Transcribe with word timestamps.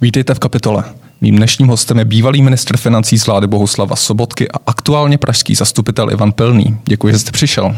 Vítejte 0.00 0.34
v 0.34 0.38
kapitole. 0.38 0.84
Mým 1.20 1.36
dnešním 1.36 1.68
hostem 1.68 1.98
je 1.98 2.04
bývalý 2.04 2.42
ministr 2.42 2.76
financí 2.76 3.18
z 3.18 3.26
vlády 3.26 3.46
Bohuslava 3.46 3.96
Sobotky 3.96 4.50
a 4.50 4.58
aktuálně 4.66 5.18
pražský 5.18 5.54
zastupitel 5.54 6.10
Ivan 6.10 6.32
Pilný. 6.32 6.76
Děkuji, 6.84 7.12
že 7.12 7.18
jste 7.18 7.30
přišel. 7.30 7.76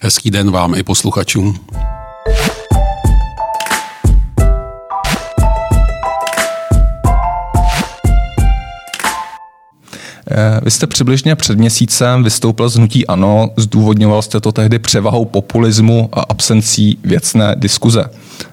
Hezký 0.00 0.30
den 0.30 0.50
vám 0.50 0.74
i 0.74 0.82
posluchačům. 0.82 1.58
Eh, 10.30 10.60
vy 10.62 10.70
jste 10.70 10.86
přibližně 10.86 11.36
před 11.36 11.58
měsícem 11.58 12.24
vystoupil 12.24 12.68
z 12.68 12.76
hnutí 12.76 13.06
ANO, 13.06 13.50
zdůvodňoval 13.56 14.22
jste 14.22 14.40
to 14.40 14.52
tehdy 14.52 14.78
převahou 14.78 15.24
populismu 15.24 16.08
a 16.12 16.20
absencí 16.20 16.98
věcné 17.04 17.54
diskuze. 17.58 18.04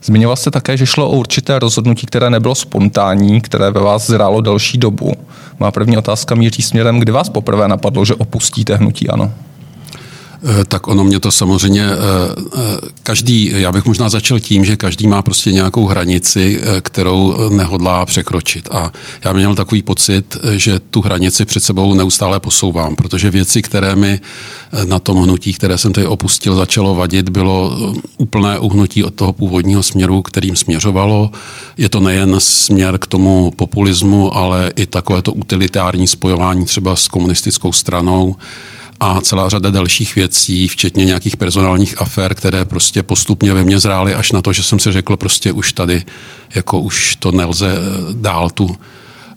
Zmiňoval 0.04 0.36
jste 0.36 0.52
také, 0.52 0.78
že 0.78 0.86
šlo 0.86 1.10
o 1.10 1.16
určité 1.16 1.60
rozhodnutí, 1.60 2.06
které 2.06 2.30
nebylo 2.30 2.56
spontánní, 2.56 3.42
které 3.42 3.72
ve 3.72 3.82
vás 3.82 4.08
zrálo 4.08 4.42
delší 4.42 4.78
dobu. 4.78 5.12
Má 5.60 5.72
první 5.72 5.98
otázka 5.98 6.36
míří 6.36 6.62
směrem, 6.62 7.00
kdy 7.00 7.12
vás 7.12 7.30
poprvé 7.30 7.68
napadlo, 7.68 8.06
že 8.06 8.16
opustíte 8.16 8.76
hnutí 8.76 9.10
ANO? 9.10 9.32
Eh, 10.46 10.66
tak 10.66 10.88
ono 10.88 11.04
mě 11.04 11.20
to 11.20 11.32
samozřejmě, 11.32 11.86
eh, 11.86 11.96
eh, 12.56 12.60
každý, 13.04 13.52
já 13.56 13.72
bych 13.72 13.86
možná 13.86 14.10
začal 14.10 14.40
tím, 14.40 14.66
že 14.66 14.78
každý 14.78 15.08
má 15.08 15.22
prostě 15.22 15.52
nějakou 15.52 15.86
hranici, 15.86 16.62
kterou 16.82 17.50
nehodlá 17.50 18.06
překročit. 18.06 18.70
A 18.72 18.92
já 19.24 19.34
měl 19.34 19.56
takový 19.56 19.82
pocit, 19.82 20.38
že 20.52 20.80
tu 20.80 21.02
hranici 21.02 21.46
před 21.46 21.64
sebou 21.64 21.94
neustále 21.94 22.40
posouvám, 22.40 22.96
protože 22.96 23.32
věci, 23.32 23.62
které 23.62 23.96
mi 23.96 24.20
na 24.86 25.00
tom 25.00 25.24
hnutí, 25.24 25.54
které 25.54 25.78
jsem 25.78 25.94
tady 25.94 26.08
opustil, 26.08 26.56
začalo 26.56 26.96
vadit, 26.96 27.30
bylo 27.30 27.78
úplné 28.18 28.60
uhnutí 28.60 29.04
od 29.04 29.14
toho 29.14 29.34
původního 29.34 29.84
směru, 29.84 30.22
kterým 30.22 30.56
směřovalo. 30.56 31.32
Je 31.78 31.90
to 31.90 32.00
nejen 32.00 32.36
směr 32.38 32.98
k 32.98 33.08
tomu 33.08 33.52
populismu, 33.56 34.36
ale 34.36 34.72
i 34.76 34.86
takové 34.86 35.22
to 35.22 35.34
utilitární 35.34 36.08
spojování 36.08 36.66
třeba 36.66 36.96
s 36.96 37.08
komunistickou 37.08 37.72
stranou 37.72 38.36
a 39.04 39.22
celá 39.22 39.50
řada 39.50 39.70
dalších 39.70 40.16
věcí, 40.16 40.68
včetně 40.68 41.06
nějakých 41.06 41.38
personálních 41.38 42.02
afér, 42.02 42.36
které 42.36 42.66
prostě 42.66 43.04
postupně 43.04 43.54
ve 43.54 43.64
mně 43.64 43.80
zrály 43.80 44.14
až 44.14 44.32
na 44.32 44.42
to, 44.42 44.54
že 44.54 44.64
jsem 44.64 44.80
si 44.80 44.92
řekl 44.92 45.18
prostě 45.18 45.52
už 45.52 45.74
tady, 45.74 46.04
jako 46.56 46.80
už 46.80 47.16
to 47.16 47.32
nelze 47.32 47.68
eh, 47.68 47.80
dál 48.14 48.50
tu 48.50 48.78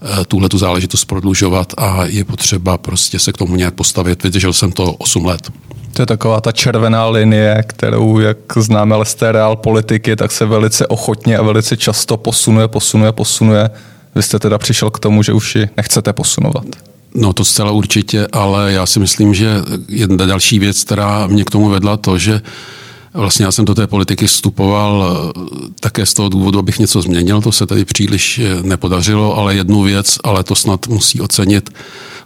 eh, 0.03 0.25
tuhle 0.25 0.49
tu 0.49 0.59
záležitost 0.59 1.05
prodlužovat 1.05 1.73
a 1.77 2.05
je 2.05 2.25
potřeba 2.25 2.79
prostě 2.79 3.19
se 3.19 3.33
k 3.33 3.37
tomu 3.37 3.57
nějak 3.57 3.75
postavit. 3.75 4.23
Vydržel 4.23 4.53
jsem 4.53 4.73
to 4.73 4.93
8 4.93 5.27
let. 5.27 5.51
To 5.93 6.03
je 6.03 6.07
taková 6.07 6.41
ta 6.41 6.53
červená 6.53 7.07
linie, 7.07 7.65
kterou, 7.67 8.19
jak 8.19 8.39
známe 8.57 8.97
z 9.03 9.15
té 9.15 9.33
reál 9.33 9.57
politiky, 9.57 10.17
tak 10.17 10.33
se 10.33 10.47
velice 10.47 10.87
ochotně 10.87 11.39
a 11.39 11.43
velice 11.43 11.77
často 11.77 12.17
posunuje, 12.17 12.69
posunuje, 12.69 13.13
posunuje. 13.13 13.71
Vy 14.15 14.23
jste 14.23 14.39
teda 14.39 14.59
přišel 14.59 14.91
k 14.91 14.99
tomu, 14.99 15.23
že 15.23 15.33
už 15.33 15.57
ji 15.57 15.69
nechcete 15.77 16.13
posunovat. 16.13 16.67
No 17.19 17.33
to 17.33 17.45
zcela 17.45 17.71
určitě, 17.71 18.27
ale 18.33 18.73
já 18.73 18.87
si 18.87 19.01
myslím, 19.01 19.35
že 19.35 19.63
jedna 19.89 20.27
další 20.27 20.59
věc, 20.59 20.85
která 20.85 21.27
mě 21.27 21.45
k 21.45 21.51
tomu 21.51 21.69
vedla, 21.69 21.97
to, 21.97 22.19
že 22.19 22.43
Vlastně 23.17 23.45
já 23.45 23.53
jsem 23.53 23.65
do 23.65 23.75
té 23.75 23.87
politiky 23.87 24.27
vstupoval 24.27 25.05
eh, 25.07 25.41
také 25.81 26.07
z 26.07 26.15
toho 26.15 26.29
důvodu, 26.29 26.59
abych 26.59 26.79
něco 26.79 27.03
změnil. 27.03 27.41
To 27.41 27.53
se 27.53 27.67
tady 27.67 27.85
příliš 27.85 28.39
eh, 28.39 28.63
nepodařilo, 28.63 29.37
ale 29.37 29.55
jednu 29.55 29.83
věc, 29.83 30.19
ale 30.25 30.45
to 30.45 30.55
snad 30.55 30.87
musí 30.87 31.21
ocenit, 31.21 31.71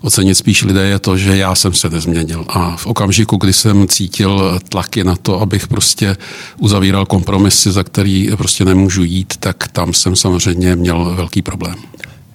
ocenit 0.01 0.37
spíš 0.37 0.63
lidé, 0.63 0.87
je 0.87 0.99
to, 0.99 1.17
že 1.17 1.37
já 1.37 1.55
jsem 1.55 1.73
se 1.73 1.91
nezměnil. 1.91 2.45
A 2.49 2.77
v 2.77 2.87
okamžiku, 2.87 3.37
kdy 3.37 3.53
jsem 3.53 3.89
cítil 3.89 4.61
tlaky 4.69 5.05
na 5.05 5.17
to, 5.17 5.41
abych 5.41 5.69
prostě 5.69 6.17
uzavíral 6.59 7.07
kompromisy, 7.07 7.73
za 7.73 7.85
který 7.85 8.31
prostě 8.37 8.65
nemůžu 8.65 9.05
jít, 9.05 9.35
tak 9.41 9.69
tam 9.69 9.95
jsem 9.95 10.17
samozřejmě 10.17 10.77
měl 10.77 11.15
velký 11.17 11.43
problém. 11.43 11.75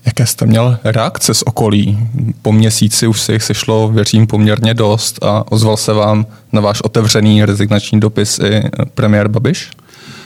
Jaké 0.05 0.25
jste 0.25 0.45
měl 0.45 0.77
reakce 0.83 1.33
z 1.33 1.41
okolí? 1.41 1.99
Po 2.41 2.51
měsíci 2.51 3.07
už 3.07 3.21
se 3.21 3.33
jich 3.33 3.43
sešlo, 3.43 3.87
věřím, 3.87 4.27
poměrně 4.27 4.73
dost 4.73 5.23
a 5.23 5.51
ozval 5.51 5.77
se 5.77 5.93
vám 5.93 6.25
na 6.51 6.61
váš 6.61 6.81
otevřený 6.81 7.45
rezignační 7.45 7.99
dopis 7.99 8.39
i 8.39 8.69
premiér 8.93 9.27
Babiš? 9.27 9.69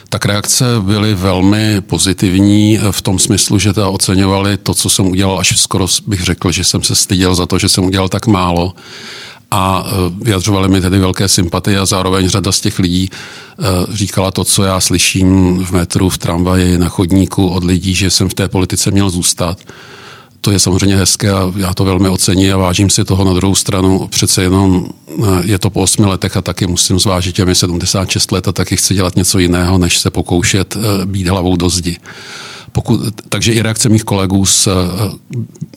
Tak 0.10 0.26
reakce 0.26 0.66
byly 0.80 1.14
velmi 1.14 1.82
pozitivní 1.82 2.80
v 2.92 3.02
tom 3.02 3.20
smyslu, 3.20 3.60
že 3.60 3.74
ta 3.74 3.90
oceňovali 3.90 4.58
to, 4.58 4.74
co 4.74 4.90
jsem 4.90 5.08
udělal, 5.08 5.40
až 5.40 5.60
skoro 5.60 5.88
bych 6.08 6.24
řekl, 6.24 6.52
že 6.52 6.64
jsem 6.64 6.84
se 6.84 6.96
styděl 6.96 7.36
za 7.36 7.46
to, 7.46 7.60
že 7.60 7.70
jsem 7.70 7.84
udělal 7.84 8.10
tak 8.10 8.28
málo 8.28 8.74
a 9.52 9.84
e, 9.86 10.24
vyjadřovali 10.24 10.70
mi 10.70 10.82
tedy 10.82 11.00
velké 11.00 11.28
sympatie 11.28 11.80
a 11.80 11.86
zároveň 11.86 12.30
řada 12.30 12.52
z 12.52 12.62
těch 12.62 12.80
lidí 12.80 13.10
e, 13.10 13.96
říkala 13.96 14.32
to, 14.32 14.44
co 14.44 14.64
já 14.64 14.80
slyším 14.80 15.60
v 15.66 15.72
metru, 15.72 16.10
v 16.10 16.18
tramvaji, 16.18 16.78
na 16.78 16.90
chodníku 16.90 17.48
od 17.48 17.64
lidí, 17.64 17.94
že 17.94 18.10
jsem 18.10 18.30
v 18.30 18.34
té 18.34 18.48
politice 18.48 18.92
měl 18.92 19.10
zůstat. 19.10 19.58
To 20.42 20.52
je 20.52 20.60
samozřejmě 20.60 20.98
hezké 20.98 21.32
a 21.32 21.52
já 21.56 21.74
to 21.74 21.86
velmi 21.86 22.10
ocení 22.10 22.52
a 22.52 22.58
vážím 22.58 22.90
si 22.90 23.06
toho 23.06 23.24
na 23.24 23.34
druhou 23.34 23.56
stranu. 23.56 24.08
Přece 24.08 24.42
jenom 24.42 24.86
e, 25.10 25.26
je 25.44 25.60
to 25.60 25.70
po 25.70 25.82
osmi 25.82 26.06
letech 26.06 26.38
a 26.38 26.42
taky 26.42 26.68
musím 26.68 27.00
zvážit, 27.00 27.36
že 27.36 27.46
mi 27.46 27.56
76 27.56 28.32
let 28.32 28.48
a 28.48 28.52
taky 28.52 28.78
chci 28.78 28.94
dělat 28.94 29.16
něco 29.16 29.40
jiného, 29.40 29.78
než 29.78 29.98
se 29.98 30.10
pokoušet 30.10 30.78
být 31.06 31.28
hlavou 31.28 31.56
do 31.56 31.70
zdi. 31.70 31.98
Pokud, 32.72 33.00
takže 33.30 33.54
i 33.54 33.62
reakce 33.62 33.90
mých 33.90 34.04
kolegů, 34.04 34.46
z, 34.46 34.68
eh, 34.68 34.72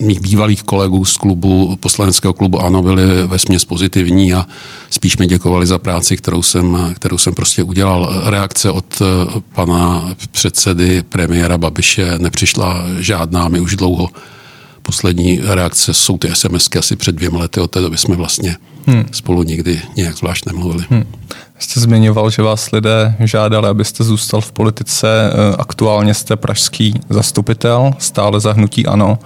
mých 0.05 0.21
bývalých 0.21 0.63
kolegů 0.63 1.05
z 1.05 1.17
klubu, 1.17 1.77
poslaneckého 1.81 2.33
klubu 2.33 2.61
ANO 2.61 2.83
byly 2.83 3.27
ve 3.27 3.39
směs 3.39 3.65
pozitivní 3.65 4.35
a 4.35 4.47
spíš 4.91 5.17
mi 5.17 5.27
děkovali 5.27 5.67
za 5.67 5.79
práci, 5.79 6.17
kterou 6.17 6.43
jsem, 6.43 6.95
kterou 6.95 7.19
jsem 7.19 7.35
prostě 7.35 7.63
udělal. 7.63 8.23
Reakce 8.25 8.71
od 8.71 9.03
eh, 9.03 9.41
pana 9.55 10.15
předsedy 10.31 11.03
premiéra 11.03 11.59
Babiše 11.59 12.19
nepřišla 12.19 12.85
žádná, 12.99 13.49
my 13.49 13.61
už 13.61 13.77
dlouho 13.77 14.09
poslední 14.83 15.41
reakce 15.43 15.95
jsou 15.95 16.19
ty 16.19 16.29
SMSky 16.35 16.79
asi 16.79 16.97
před 16.97 17.15
dvěma 17.15 17.39
lety, 17.39 17.61
od 17.61 17.71
té 17.71 17.81
doby 17.81 17.99
jsme 17.99 18.17
vlastně 18.17 18.57
hmm. 18.87 19.05
spolu 19.13 19.43
nikdy 19.43 19.81
nějak 19.97 20.17
zvlášť 20.17 20.47
nemluvili. 20.47 20.85
Hmm. 20.91 21.05
Jste 21.59 21.81
zmiňoval, 21.81 22.31
že 22.31 22.43
vás 22.43 22.71
lidé 22.71 23.15
žádali, 23.21 23.69
abyste 23.69 24.05
zůstal 24.05 24.41
v 24.41 24.53
politice. 24.53 25.09
Eh, 25.33 25.57
aktuálně 25.59 26.15
jste 26.15 26.37
pražský 26.37 27.01
zastupitel, 27.11 27.91
stále 27.99 28.41
zahnutí 28.41 28.87
ano. 28.87 29.19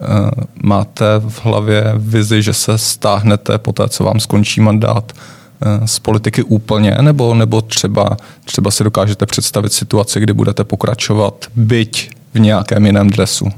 Eh, 0.00 0.30
máte 0.62 1.04
v 1.18 1.44
hlavě 1.44 1.92
vizi, 1.96 2.42
že 2.42 2.52
se 2.52 2.78
stáhnete 2.78 3.58
po 3.58 3.72
té, 3.72 3.88
co 3.88 4.04
vám 4.04 4.20
skončí 4.20 4.60
mandát 4.60 5.12
eh, 5.12 5.88
z 5.88 5.98
politiky 5.98 6.42
úplně, 6.42 6.96
nebo, 7.00 7.34
nebo 7.34 7.62
třeba, 7.62 8.16
třeba 8.44 8.70
si 8.70 8.84
dokážete 8.84 9.26
představit 9.26 9.72
situaci, 9.72 10.20
kdy 10.20 10.32
budete 10.32 10.64
pokračovat 10.64 11.46
byť 11.56 12.10
v 12.34 12.38
nějakém 12.40 12.86
jiném 12.86 13.10
dresu? 13.10 13.48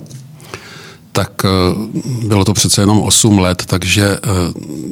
Tak 1.14 1.44
eh, 1.44 1.48
bylo 2.26 2.44
to 2.44 2.52
přece 2.52 2.82
jenom 2.82 3.02
8 3.02 3.38
let, 3.38 3.62
takže 3.66 4.04
eh, 4.04 4.28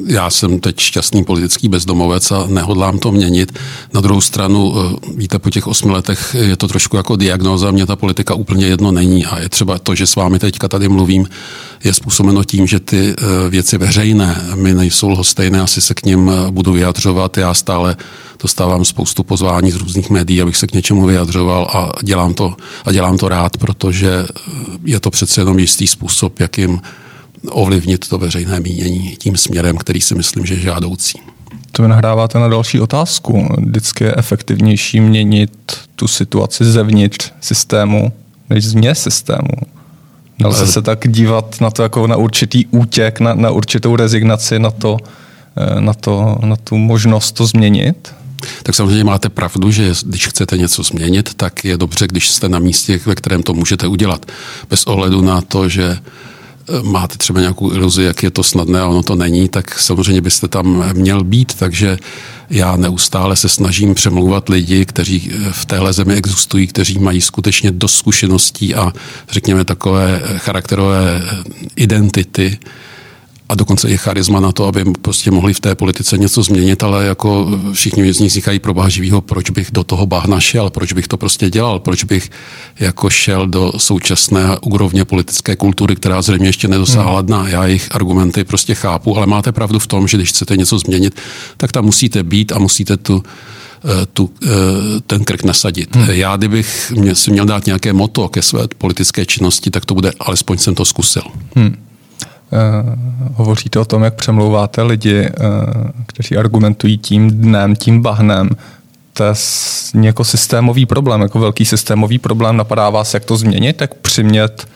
já 0.07 0.29
jsem 0.29 0.59
teď 0.59 0.79
šťastný 0.79 1.23
politický 1.23 1.69
bezdomovec 1.69 2.31
a 2.31 2.47
nehodlám 2.47 2.99
to 2.99 3.11
měnit. 3.11 3.59
Na 3.93 4.01
druhou 4.01 4.21
stranu, 4.21 4.73
eh, 4.75 5.11
víte, 5.15 5.39
po 5.39 5.49
těch 5.49 5.67
8 5.67 5.91
letech 5.91 6.35
je 6.39 6.57
to 6.57 6.67
trošku 6.67 6.97
jako 6.97 7.15
diagnóza, 7.15 7.71
mě 7.71 7.85
ta 7.85 7.95
politika 7.95 8.33
úplně 8.35 8.65
jedno 8.65 8.91
není 8.91 9.25
a 9.25 9.39
je 9.39 9.49
třeba 9.49 9.79
to, 9.79 9.95
že 9.95 10.07
s 10.07 10.15
vámi 10.15 10.39
teďka 10.39 10.67
tady 10.67 10.89
mluvím, 10.89 11.27
je 11.83 11.93
způsobeno 11.93 12.43
tím, 12.43 12.67
že 12.67 12.79
ty 12.79 13.15
věci 13.49 13.77
veřejné 13.77 14.41
mi 14.55 14.73
nejsou 14.73 15.09
lhostejné, 15.09 15.61
asi 15.61 15.81
se 15.81 15.93
k 15.93 16.05
ním 16.05 16.31
budu 16.49 16.73
vyjadřovat. 16.73 17.37
Já 17.37 17.53
stále 17.53 17.95
dostávám 18.41 18.85
spoustu 18.85 19.23
pozvání 19.23 19.71
z 19.71 19.75
různých 19.75 20.09
médií, 20.09 20.41
abych 20.41 20.57
se 20.57 20.67
k 20.67 20.73
něčemu 20.73 21.05
vyjadřoval 21.05 21.63
a 21.73 21.91
dělám 22.03 22.33
to, 22.33 22.55
a 22.85 22.91
dělám 22.91 23.17
to 23.17 23.29
rád, 23.29 23.57
protože 23.57 24.25
je 24.83 24.99
to 24.99 25.11
přece 25.11 25.41
jenom 25.41 25.59
jistý 25.59 25.87
způsob, 25.87 26.39
jakým 26.39 26.81
ovlivnit 27.49 28.07
to 28.07 28.17
veřejné 28.17 28.59
mínění 28.59 29.15
tím 29.19 29.37
směrem, 29.37 29.77
který 29.77 30.01
si 30.01 30.15
myslím, 30.15 30.45
že 30.45 30.53
je 30.53 30.59
žádoucí. 30.59 31.19
To 31.71 31.81
vy 31.81 31.87
nahráváte 31.87 32.39
na 32.39 32.47
další 32.47 32.79
otázku. 32.79 33.47
Vždycky 33.57 34.03
je 34.03 34.15
efektivnější 34.17 34.99
měnit 34.99 35.77
tu 35.95 36.07
situaci 36.07 36.65
zevnitř 36.65 37.31
systému, 37.41 38.11
než 38.49 38.65
změ 38.65 38.95
systému. 38.95 39.49
Nelze 40.39 40.67
se 40.67 40.81
tak 40.81 41.07
dívat 41.07 41.61
na 41.61 41.71
to 41.71 41.83
jako 41.83 42.07
na 42.07 42.15
určitý 42.15 42.65
útěk, 42.65 43.19
na, 43.19 43.33
na 43.33 43.49
určitou 43.51 43.95
rezignaci, 43.95 44.59
na, 44.59 44.71
to, 44.71 44.97
eh, 45.57 45.81
na, 45.81 45.93
to, 45.93 46.37
na 46.43 46.55
tu 46.55 46.77
možnost 46.77 47.31
to 47.31 47.45
změnit? 47.45 48.13
Tak 48.63 48.75
samozřejmě 48.75 49.03
máte 49.03 49.29
pravdu, 49.29 49.71
že 49.71 49.93
když 50.05 50.27
chcete 50.27 50.57
něco 50.57 50.83
změnit, 50.83 51.33
tak 51.33 51.65
je 51.65 51.77
dobře, 51.77 52.07
když 52.07 52.29
jste 52.29 52.49
na 52.49 52.59
místě, 52.59 52.99
ve 53.05 53.15
kterém 53.15 53.43
to 53.43 53.53
můžete 53.53 53.87
udělat. 53.87 54.25
Bez 54.69 54.83
ohledu 54.83 55.21
na 55.21 55.41
to, 55.41 55.69
že 55.69 55.97
eh, 55.97 55.99
máte 56.81 57.17
třeba 57.17 57.39
nějakou 57.39 57.73
iluzi, 57.73 58.03
jak 58.03 58.23
je 58.23 58.31
to 58.31 58.43
snadné 58.43 58.79
a 58.79 58.87
ono 58.87 59.03
to 59.03 59.15
není, 59.15 59.49
tak 59.49 59.79
samozřejmě 59.79 60.21
byste 60.21 60.47
tam 60.47 60.93
měl 60.93 61.23
být, 61.23 61.53
takže 61.53 61.97
já 62.49 62.75
neustále 62.75 63.35
se 63.35 63.49
snažím 63.49 63.93
přemlouvat 63.93 64.49
lidi, 64.49 64.85
kteří 64.85 65.31
eh, 65.31 65.51
v 65.51 65.65
téhle 65.65 65.93
zemi 65.93 66.13
existují, 66.13 66.67
kteří 66.67 66.99
mají 66.99 67.21
skutečně 67.21 67.71
dost 67.71 67.95
zkušeností 67.95 68.75
a 68.75 68.93
řekněme 69.31 69.65
takové 69.65 70.21
charakterové 70.37 71.21
identity, 71.75 72.57
a 73.53 73.55
dokonce 73.55 73.89
i 73.89 73.97
charisma 73.97 74.39
na 74.39 74.51
to, 74.51 74.65
aby 74.65 74.85
prostě 75.01 75.31
mohli 75.31 75.53
v 75.53 75.59
té 75.59 75.75
politice 75.75 76.17
něco 76.17 76.43
změnit, 76.43 76.83
ale 76.83 77.05
jako 77.05 77.59
všichni 77.73 78.13
z 78.13 78.19
nich 78.19 78.31
říkají 78.31 78.59
pro 78.59 78.73
boha 78.73 78.89
živýho, 78.89 79.21
proč 79.21 79.49
bych 79.49 79.71
do 79.71 79.83
toho 79.83 80.05
bahna 80.05 80.39
šel, 80.39 80.69
proč 80.69 80.93
bych 80.93 81.07
to 81.07 81.17
prostě 81.17 81.49
dělal, 81.49 81.79
proč 81.79 82.03
bych 82.03 82.31
jako 82.79 83.09
šel 83.09 83.47
do 83.47 83.71
současné 83.77 84.57
úrovně 84.61 85.05
politické 85.05 85.55
kultury, 85.55 85.95
která 85.95 86.21
zřejmě 86.21 86.49
ještě 86.49 86.67
nedosáhla 86.67 87.19
hmm. 87.19 87.27
dna. 87.27 87.49
Já 87.49 87.65
jejich 87.65 87.95
argumenty 87.95 88.43
prostě 88.43 88.75
chápu, 88.75 89.17
ale 89.17 89.27
máte 89.27 89.51
pravdu 89.51 89.79
v 89.79 89.87
tom, 89.87 90.07
že 90.07 90.17
když 90.17 90.29
chcete 90.29 90.57
něco 90.57 90.79
změnit, 90.79 91.21
tak 91.57 91.71
tam 91.71 91.85
musíte 91.85 92.23
být 92.23 92.51
a 92.51 92.59
musíte 92.59 92.97
tu 92.97 93.23
Eh, 93.85 94.05
tu, 94.13 94.31
eh, 94.43 94.47
ten 95.07 95.23
krk 95.23 95.43
nasadit. 95.43 95.95
Hmm. 95.95 96.09
Já, 96.09 96.37
kdybych 96.37 96.91
mě, 96.95 97.15
si 97.15 97.31
měl 97.31 97.45
dát 97.45 97.65
nějaké 97.65 97.93
moto 97.93 98.29
ke 98.29 98.41
své 98.41 98.67
politické 98.77 99.25
činnosti, 99.25 99.71
tak 99.71 99.85
to 99.85 99.93
bude, 99.93 100.11
alespoň 100.19 100.57
jsem 100.57 100.75
to 100.75 100.85
zkusil. 100.85 101.23
Hmm. 101.55 101.75
Uh, 102.53 102.93
hovoříte 103.33 103.79
o 103.79 103.85
tom, 103.85 104.03
jak 104.03 104.13
přemlouváte 104.13 104.81
lidi, 104.81 105.21
uh, 105.21 105.89
kteří 106.05 106.37
argumentují 106.37 106.97
tím 106.97 107.31
dnem, 107.31 107.75
tím 107.75 108.01
bahnem. 108.01 108.49
To 109.13 109.23
je 109.23 109.33
jako 110.01 110.23
systémový 110.23 110.85
problém, 110.85 111.21
jako 111.21 111.39
velký 111.39 111.65
systémový 111.65 112.19
problém. 112.19 112.57
Napadá 112.57 112.89
vás, 112.89 113.13
jak 113.13 113.25
to 113.25 113.37
změnit, 113.37 113.81
jak 113.81 113.93
přimět 113.93 114.67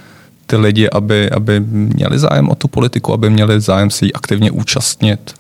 ty 0.46 0.56
lidi, 0.56 0.90
aby, 0.90 1.30
aby 1.30 1.60
měli 1.60 2.20
zájem 2.20 2.50
o 2.50 2.56
tu 2.56 2.68
politiku, 2.68 3.14
aby 3.14 3.30
měli 3.30 3.62
zájem 3.62 3.90
se 3.90 4.06
jí 4.06 4.14
aktivně 4.14 4.52
účastnit? 4.52 5.34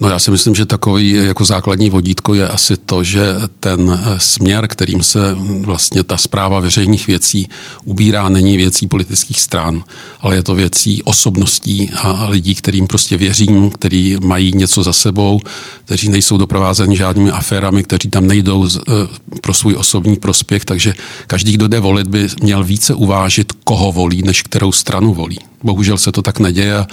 No 0.00 0.08
já 0.08 0.18
si 0.18 0.30
myslím, 0.30 0.54
že 0.54 0.66
takový 0.66 1.12
jako 1.12 1.44
základní 1.44 1.90
vodítko 1.90 2.34
je 2.34 2.48
asi 2.48 2.76
to, 2.76 3.04
že 3.04 3.34
ten 3.60 4.00
směr, 4.16 4.68
kterým 4.68 5.02
se 5.02 5.36
vlastně 5.60 6.04
ta 6.04 6.16
zpráva 6.16 6.60
veřejných 6.60 7.06
věcí 7.06 7.48
ubírá, 7.84 8.28
není 8.28 8.56
věcí 8.56 8.86
politických 8.86 9.40
stran, 9.40 9.84
ale 10.20 10.36
je 10.36 10.42
to 10.42 10.54
věcí 10.54 11.02
osobností 11.02 11.90
a 11.96 12.28
lidí, 12.28 12.54
kterým 12.54 12.86
prostě 12.86 13.16
věřím, 13.16 13.70
kteří 13.70 14.16
mají 14.20 14.52
něco 14.52 14.82
za 14.82 14.92
sebou, 14.92 15.40
kteří 15.84 16.08
nejsou 16.08 16.38
doprovázeni 16.38 16.96
žádnými 16.96 17.30
aférami, 17.30 17.82
kteří 17.82 18.08
tam 18.10 18.26
nejdou 18.26 18.66
eh, 18.66 18.92
pro 19.40 19.54
svůj 19.54 19.74
osobní 19.74 20.16
prospěch, 20.16 20.64
takže 20.64 20.94
každý, 21.26 21.52
kdo 21.52 21.68
jde 21.68 21.80
volit, 21.80 22.06
by 22.06 22.28
měl 22.42 22.64
více 22.64 22.94
uvážit, 22.94 23.52
koho 23.64 23.92
volí, 23.92 24.22
než 24.22 24.42
kterou 24.42 24.72
stranu 24.72 25.14
volí. 25.14 25.38
Bohužel 25.62 25.98
se 25.98 26.12
to 26.12 26.22
tak 26.22 26.38
neděje 26.38 26.76
a 26.76 26.86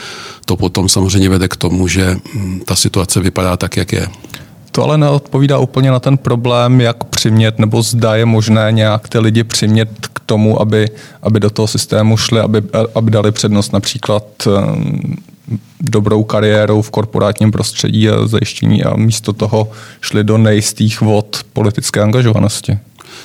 to 0.45 0.55
potom 0.55 0.89
samozřejmě 0.89 1.29
vede 1.29 1.47
k 1.47 1.55
tomu, 1.55 1.87
že 1.87 2.17
hm, 2.33 2.59
ta 2.65 2.75
situace 2.75 3.19
vypadá 3.19 3.57
tak, 3.57 3.77
jak 3.77 3.93
je. 3.93 4.07
To 4.71 4.83
ale 4.83 4.97
neodpovídá 4.97 5.57
úplně 5.57 5.91
na 5.91 5.99
ten 5.99 6.17
problém, 6.17 6.81
jak 6.81 7.03
přimět, 7.03 7.59
nebo 7.59 7.81
zda 7.81 8.15
je 8.15 8.25
možné 8.25 8.71
nějak 8.71 9.09
ty 9.09 9.19
lidi 9.19 9.43
přimět 9.43 9.89
k 10.13 10.19
tomu, 10.19 10.61
aby, 10.61 10.89
aby 11.21 11.39
do 11.39 11.49
toho 11.49 11.67
systému 11.67 12.17
šli, 12.17 12.39
aby, 12.39 12.61
aby 12.95 13.11
dali 13.11 13.31
přednost 13.31 13.73
například 13.73 14.23
hm, 14.47 15.15
dobrou 15.81 16.23
kariérou 16.23 16.81
v 16.81 16.91
korporátním 16.91 17.51
prostředí 17.51 18.09
a 18.09 18.27
zajištění 18.27 18.83
a 18.83 18.95
místo 18.95 19.33
toho 19.33 19.71
šli 20.01 20.23
do 20.23 20.37
nejistých 20.37 21.01
vod 21.01 21.39
politické 21.53 22.01
angažovanosti. 22.01 22.77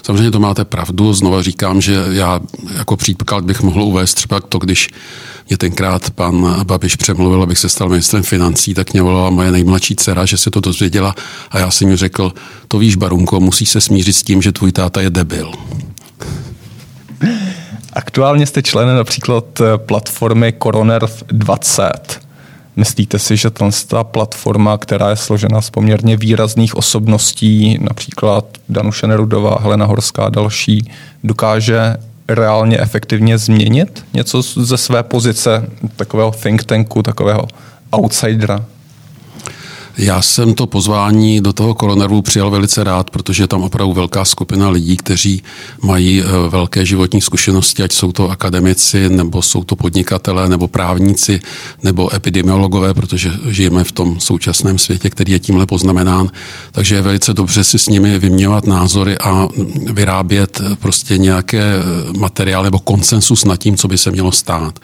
Samozřejmě 0.02 0.30
to 0.30 0.40
máte 0.40 0.64
pravdu. 0.64 1.14
Znova 1.14 1.42
říkám, 1.42 1.80
že 1.80 2.04
já 2.10 2.40
jako 2.78 2.96
příklad 2.96 3.44
bych 3.44 3.62
mohl 3.62 3.82
uvést 3.82 4.14
třeba 4.14 4.40
to, 4.40 4.58
když 4.58 4.88
mě 5.48 5.56
tenkrát 5.56 6.10
pan 6.10 6.64
Babiš 6.64 6.96
přemluvil, 6.96 7.42
abych 7.42 7.58
se 7.58 7.68
stal 7.68 7.88
ministrem 7.88 8.22
financí, 8.22 8.74
tak 8.74 8.92
mě 8.92 9.02
volala 9.02 9.30
moje 9.30 9.52
nejmladší 9.52 9.96
dcera, 9.96 10.24
že 10.24 10.36
se 10.36 10.50
to 10.50 10.60
dozvěděla 10.60 11.14
a 11.50 11.58
já 11.58 11.70
jsem 11.70 11.88
mi 11.88 11.96
řekl, 11.96 12.32
to 12.68 12.78
víš, 12.78 12.96
Barunko, 12.96 13.40
musíš 13.40 13.70
se 13.70 13.80
smířit 13.80 14.16
s 14.16 14.22
tím, 14.22 14.42
že 14.42 14.52
tvůj 14.52 14.72
táta 14.72 15.00
je 15.00 15.10
debil. 15.10 15.52
Aktuálně 17.92 18.46
jste 18.46 18.62
členem 18.62 18.96
například 18.96 19.44
platformy 19.76 20.54
Coroner 20.62 21.08
20. 21.26 22.20
Myslíte 22.80 23.18
si, 23.18 23.36
že 23.36 23.50
ta 23.86 24.04
platforma, 24.04 24.78
která 24.78 25.10
je 25.10 25.16
složena 25.16 25.60
z 25.60 25.70
poměrně 25.70 26.16
výrazných 26.16 26.76
osobností, 26.76 27.78
například 27.80 28.44
Danuše 28.68 29.06
Nerudová, 29.06 29.58
Helena 29.60 29.86
Horská 29.86 30.24
a 30.24 30.28
další, 30.28 30.90
dokáže 31.24 31.96
reálně 32.28 32.78
efektivně 32.78 33.38
změnit 33.38 34.04
něco 34.12 34.42
ze 34.42 34.76
své 34.76 35.02
pozice 35.02 35.66
takového 35.96 36.30
think 36.30 36.64
tanku, 36.64 37.02
takového 37.02 37.48
outsidera? 37.92 38.64
Já 40.00 40.22
jsem 40.22 40.54
to 40.54 40.66
pozvání 40.66 41.40
do 41.40 41.52
toho 41.52 41.74
koronaru 41.74 42.22
přijal 42.22 42.50
velice 42.50 42.84
rád, 42.84 43.10
protože 43.10 43.42
je 43.42 43.46
tam 43.46 43.62
opravdu 43.62 43.92
velká 43.92 44.24
skupina 44.24 44.68
lidí, 44.68 44.96
kteří 44.96 45.42
mají 45.82 46.22
eh, 46.22 46.24
velké 46.48 46.86
životní 46.86 47.20
zkušenosti, 47.20 47.82
ať 47.82 47.92
jsou 47.92 48.12
to 48.12 48.30
akademici, 48.30 49.08
nebo 49.08 49.42
jsou 49.42 49.64
to 49.64 49.76
podnikatelé, 49.76 50.48
nebo 50.48 50.68
právníci, 50.68 51.40
nebo 51.82 52.14
epidemiologové, 52.14 52.94
protože 52.94 53.32
žijeme 53.48 53.84
v 53.84 53.92
tom 53.92 54.20
současném 54.20 54.78
světě, 54.78 55.10
který 55.10 55.32
je 55.32 55.38
tímhle 55.38 55.66
poznamenán. 55.66 56.30
Takže 56.72 56.94
je 56.94 57.02
velice 57.02 57.34
dobře 57.34 57.64
si 57.64 57.78
s 57.78 57.88
nimi 57.88 58.18
vyměňovat 58.18 58.66
názory 58.66 59.18
a 59.18 59.48
vyrábět 59.92 60.60
eh, 60.64 60.76
prostě 60.76 61.18
nějaké 61.18 61.62
eh, 61.62 62.18
materiály 62.18 62.64
nebo 62.64 62.78
konsensus 62.78 63.44
nad 63.44 63.56
tím, 63.56 63.76
co 63.76 63.88
by 63.88 63.98
se 63.98 64.10
mělo 64.10 64.32
stát. 64.32 64.78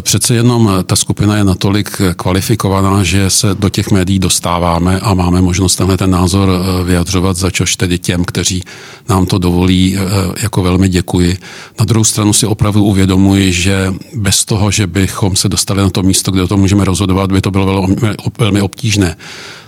Přece 0.00 0.34
jenom 0.34 0.70
ta 0.86 0.96
skupina 0.96 1.36
je 1.36 1.44
natolik 1.44 2.02
kvalifikovaná, 2.16 3.04
že 3.04 3.30
se 3.30 3.54
do 3.54 3.68
těch 3.68 3.90
médií 3.90 4.18
dostáváme 4.18 5.00
a 5.00 5.14
máme 5.14 5.42
možnost 5.42 5.76
tenhle 5.76 5.96
ten 5.96 6.10
názor 6.10 6.48
eh, 6.50 6.84
vyjadřovat, 6.84 7.36
za 7.36 7.50
čož 7.50 7.76
tedy 7.76 7.98
těm, 7.98 8.24
kteří 8.24 8.62
nám 9.08 9.26
to 9.26 9.38
dovolí, 9.38 9.96
eh, 9.96 10.00
jako 10.42 10.62
velmi 10.62 10.88
děkuji. 10.88 11.38
Na 11.78 11.84
druhou 11.84 12.04
stranu 12.04 12.32
si 12.32 12.46
opravdu 12.46 12.84
uvědomuji, 12.84 13.52
že 13.52 13.94
bez 14.14 14.44
toho, 14.44 14.70
že 14.70 14.86
bychom 14.86 15.36
se 15.36 15.48
dostali 15.48 15.82
na 15.82 15.90
to 15.90 16.02
místo, 16.02 16.30
kde 16.30 16.42
o 16.42 16.48
tom 16.48 16.60
můžeme 16.60 16.84
rozhodovat, 16.84 17.32
by 17.32 17.40
to 17.40 17.50
bylo 17.50 17.66
velmi, 17.66 17.96
velmi 18.38 18.60
obtížné. 18.60 19.16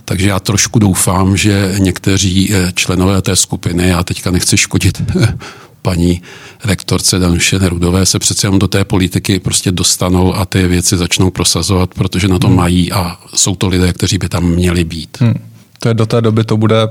Takže 0.04 0.28
já 0.28 0.40
trošku 0.40 0.78
doufám, 0.78 1.36
že 1.36 1.74
někteří 1.78 2.54
eh, 2.54 2.72
členové 2.74 3.22
té 3.22 3.36
skupiny, 3.36 3.88
já 3.88 4.02
teďka 4.02 4.30
nechci 4.30 4.56
škodit 4.56 5.02
paní 5.82 6.22
rektorce 6.64 7.18
Danuše 7.18 7.58
Nerudové 7.58 8.06
se 8.06 8.18
přece 8.18 8.46
jenom 8.46 8.58
do 8.58 8.68
té 8.68 8.84
politiky 8.84 9.40
prostě 9.40 9.72
dostanou 9.72 10.34
a 10.34 10.44
ty 10.44 10.66
věci 10.66 10.96
začnou 10.96 11.30
prosazovat, 11.30 11.94
protože 11.94 12.28
na 12.28 12.38
to 12.38 12.46
hmm. 12.46 12.56
mají 12.56 12.92
a 12.92 13.18
jsou 13.34 13.56
to 13.56 13.68
lidé, 13.68 13.92
kteří 13.92 14.18
by 14.18 14.28
tam 14.28 14.44
měli 14.44 14.84
být. 14.84 15.18
Hmm. 15.20 15.34
To 15.78 15.88
je 15.88 15.94
do 15.94 16.06
té 16.06 16.20
doby 16.20 16.44
to 16.44 16.56
bude 16.56 16.88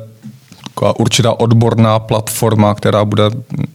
určitá 0.97 1.39
odborná 1.39 1.99
platforma, 1.99 2.75
která 2.75 3.05
bude 3.05 3.23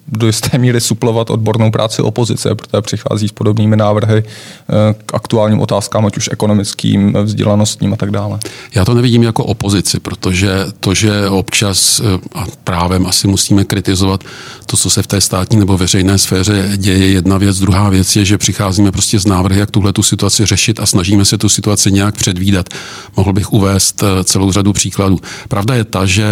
do 0.08 0.26
jisté 0.26 0.58
míry 0.58 0.80
suplovat 0.80 1.30
odbornou 1.30 1.70
práci 1.70 2.02
opozice, 2.02 2.54
protože 2.54 2.80
přichází 2.80 3.28
s 3.28 3.32
podobnými 3.32 3.76
návrhy 3.76 4.24
eh, 4.24 4.94
k 5.06 5.14
aktuálním 5.14 5.60
otázkám, 5.60 6.06
ať 6.06 6.16
už 6.16 6.28
ekonomickým, 6.32 7.16
vzdělanostním 7.22 7.92
a 7.92 7.96
tak 7.96 8.10
dále. 8.10 8.38
Já 8.74 8.84
to 8.84 8.94
nevidím 8.94 9.22
jako 9.22 9.44
opozici, 9.44 10.00
protože 10.00 10.50
to, 10.80 10.94
že 10.94 11.28
občas 11.28 12.00
eh, 12.00 12.18
a 12.34 12.46
právem 12.64 13.06
asi 13.06 13.28
musíme 13.28 13.64
kritizovat 13.64 14.24
to, 14.66 14.76
co 14.76 14.90
se 14.90 15.02
v 15.02 15.06
té 15.06 15.20
státní 15.20 15.58
nebo 15.58 15.78
veřejné 15.78 16.18
sféře 16.18 16.72
děje, 16.76 17.08
jedna 17.08 17.38
věc. 17.38 17.58
Druhá 17.58 17.88
věc 17.88 18.16
je, 18.16 18.24
že 18.24 18.38
přicházíme 18.38 18.92
prostě 18.92 19.18
z 19.18 19.26
návrhy, 19.26 19.60
jak 19.60 19.70
tuhle 19.70 19.92
tu 19.92 20.02
situaci 20.02 20.46
řešit 20.46 20.80
a 20.80 20.86
snažíme 20.86 21.24
se 21.24 21.38
tu 21.38 21.48
situaci 21.48 21.92
nějak 21.92 22.14
předvídat. 22.14 22.68
Mohl 23.16 23.32
bych 23.32 23.52
uvést 23.52 24.02
eh, 24.02 24.24
celou 24.24 24.52
řadu 24.52 24.72
příkladů. 24.72 25.18
Pravda 25.48 25.74
je 25.74 25.84
ta, 25.84 26.06
že 26.06 26.26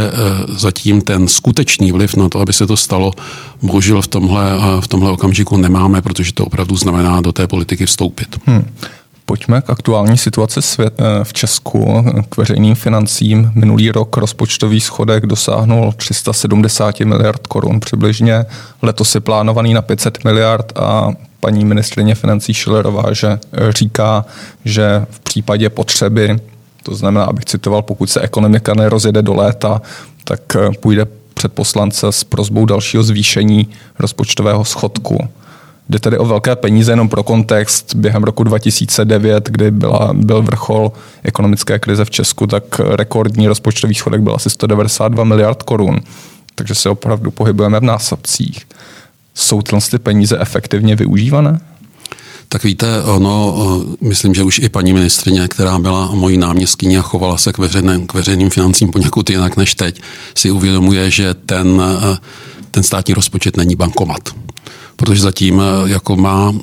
zatím 0.49 1.01
ten 1.01 1.29
skutečný 1.29 1.93
vliv 1.93 2.17
na 2.17 2.29
to, 2.29 2.41
aby 2.41 2.53
se 2.53 2.67
to 2.67 2.77
stalo, 2.77 3.13
bohužel 3.75 4.03
v 4.03 4.09
tomhle, 4.09 4.43
v 4.81 4.89
tomhle 4.89 5.11
okamžiku 5.11 5.57
nemáme, 5.57 6.03
protože 6.03 6.33
to 6.33 6.45
opravdu 6.45 6.77
znamená 6.77 7.21
do 7.21 7.33
té 7.33 7.47
politiky 7.47 7.87
vstoupit. 7.87 8.37
Hmm. 8.47 8.65
Pojďme 9.27 9.61
k 9.61 9.71
aktuální 9.71 10.19
situaci 10.19 10.63
svět, 10.63 10.95
eh, 10.99 11.25
v 11.25 11.33
Česku, 11.33 12.05
k 12.29 12.37
veřejným 12.37 12.75
financím. 12.75 13.51
Minulý 13.55 13.91
rok 13.91 14.17
rozpočtový 14.17 14.81
schodek 14.81 15.27
dosáhnul 15.27 15.93
370 15.97 17.05
miliard 17.05 17.47
korun 17.47 17.81
přibližně. 17.81 18.45
Letos 18.83 19.15
je 19.15 19.21
plánovaný 19.21 19.75
na 19.75 19.83
500 19.83 20.25
miliard 20.25 20.73
a 20.79 21.11
paní 21.41 21.65
ministrině 21.65 22.15
financí 22.15 22.55
Šilerová 22.55 23.13
že 23.13 23.29
eh, 23.29 23.73
říká, 23.73 24.25
že 24.65 25.07
v 25.11 25.21
případě 25.21 25.71
potřeby, 25.71 26.39
to 26.83 26.95
znamená, 26.95 27.25
abych 27.25 27.45
citoval, 27.45 27.83
pokud 27.83 28.11
se 28.11 28.21
ekonomika 28.21 28.75
nerozjede 28.75 29.23
do 29.23 29.35
léta, 29.35 29.83
tak 30.25 30.57
eh, 30.57 30.71
půjde 30.81 31.07
před 31.45 31.53
poslance 31.53 32.13
s 32.13 32.25
prozbou 32.25 32.67
dalšího 32.67 33.03
zvýšení 33.03 33.69
rozpočtového 33.99 34.65
schodku. 34.65 35.29
Jde 35.89 35.99
tedy 35.99 36.19
o 36.19 36.25
velké 36.25 36.57
peníze, 36.57 36.93
jenom 36.93 37.09
pro 37.09 37.23
kontext. 37.23 37.95
Během 37.95 38.23
roku 38.25 38.45
2009, 38.45 39.49
kdy 39.49 39.71
byla, 39.71 40.11
byl 40.13 40.43
vrchol 40.43 40.93
ekonomické 41.23 41.79
krize 41.79 42.05
v 42.05 42.11
Česku, 42.11 42.47
tak 42.47 42.81
rekordní 42.81 43.49
rozpočtový 43.49 43.95
schodek 43.95 44.21
byl 44.21 44.35
asi 44.35 44.51
192 44.51 45.25
miliard 45.25 45.63
korun. 45.63 46.01
Takže 46.55 46.75
se 46.75 46.89
opravdu 46.89 47.31
pohybujeme 47.31 47.81
v 47.81 47.85
násobcích. 47.85 48.67
Jsou 49.35 49.63
ty 49.63 49.99
peníze 49.99 50.39
efektivně 50.39 50.97
využívané? 50.97 51.61
Tak 52.49 52.65
víte, 52.65 53.03
ono, 53.03 53.55
myslím, 54.01 54.35
že 54.35 54.43
už 54.43 54.59
i 54.59 54.69
paní 54.69 54.93
ministrině, 54.93 55.49
která 55.49 55.79
byla 55.79 56.11
mojí 56.15 56.39
náměstkyní 56.39 56.99
a 56.99 57.03
chovala 57.03 57.39
se 57.39 57.53
k, 57.53 57.59
veřejným, 57.59 58.07
k 58.07 58.15
veřejným 58.15 58.51
financím 58.51 58.91
poněkud 58.91 59.31
jinak 59.31 59.57
než 59.57 59.75
teď, 59.75 60.01
si 60.35 60.51
uvědomuje, 60.51 61.11
že 61.11 61.35
ten 61.35 61.83
ten 62.75 62.83
státní 62.83 63.15
rozpočet 63.15 63.57
není 63.57 63.77
bankomat 63.77 64.29
protože 64.97 65.21
zatím 65.21 65.61
eh, 65.61 65.89
jako 65.91 66.17
má 66.17 66.55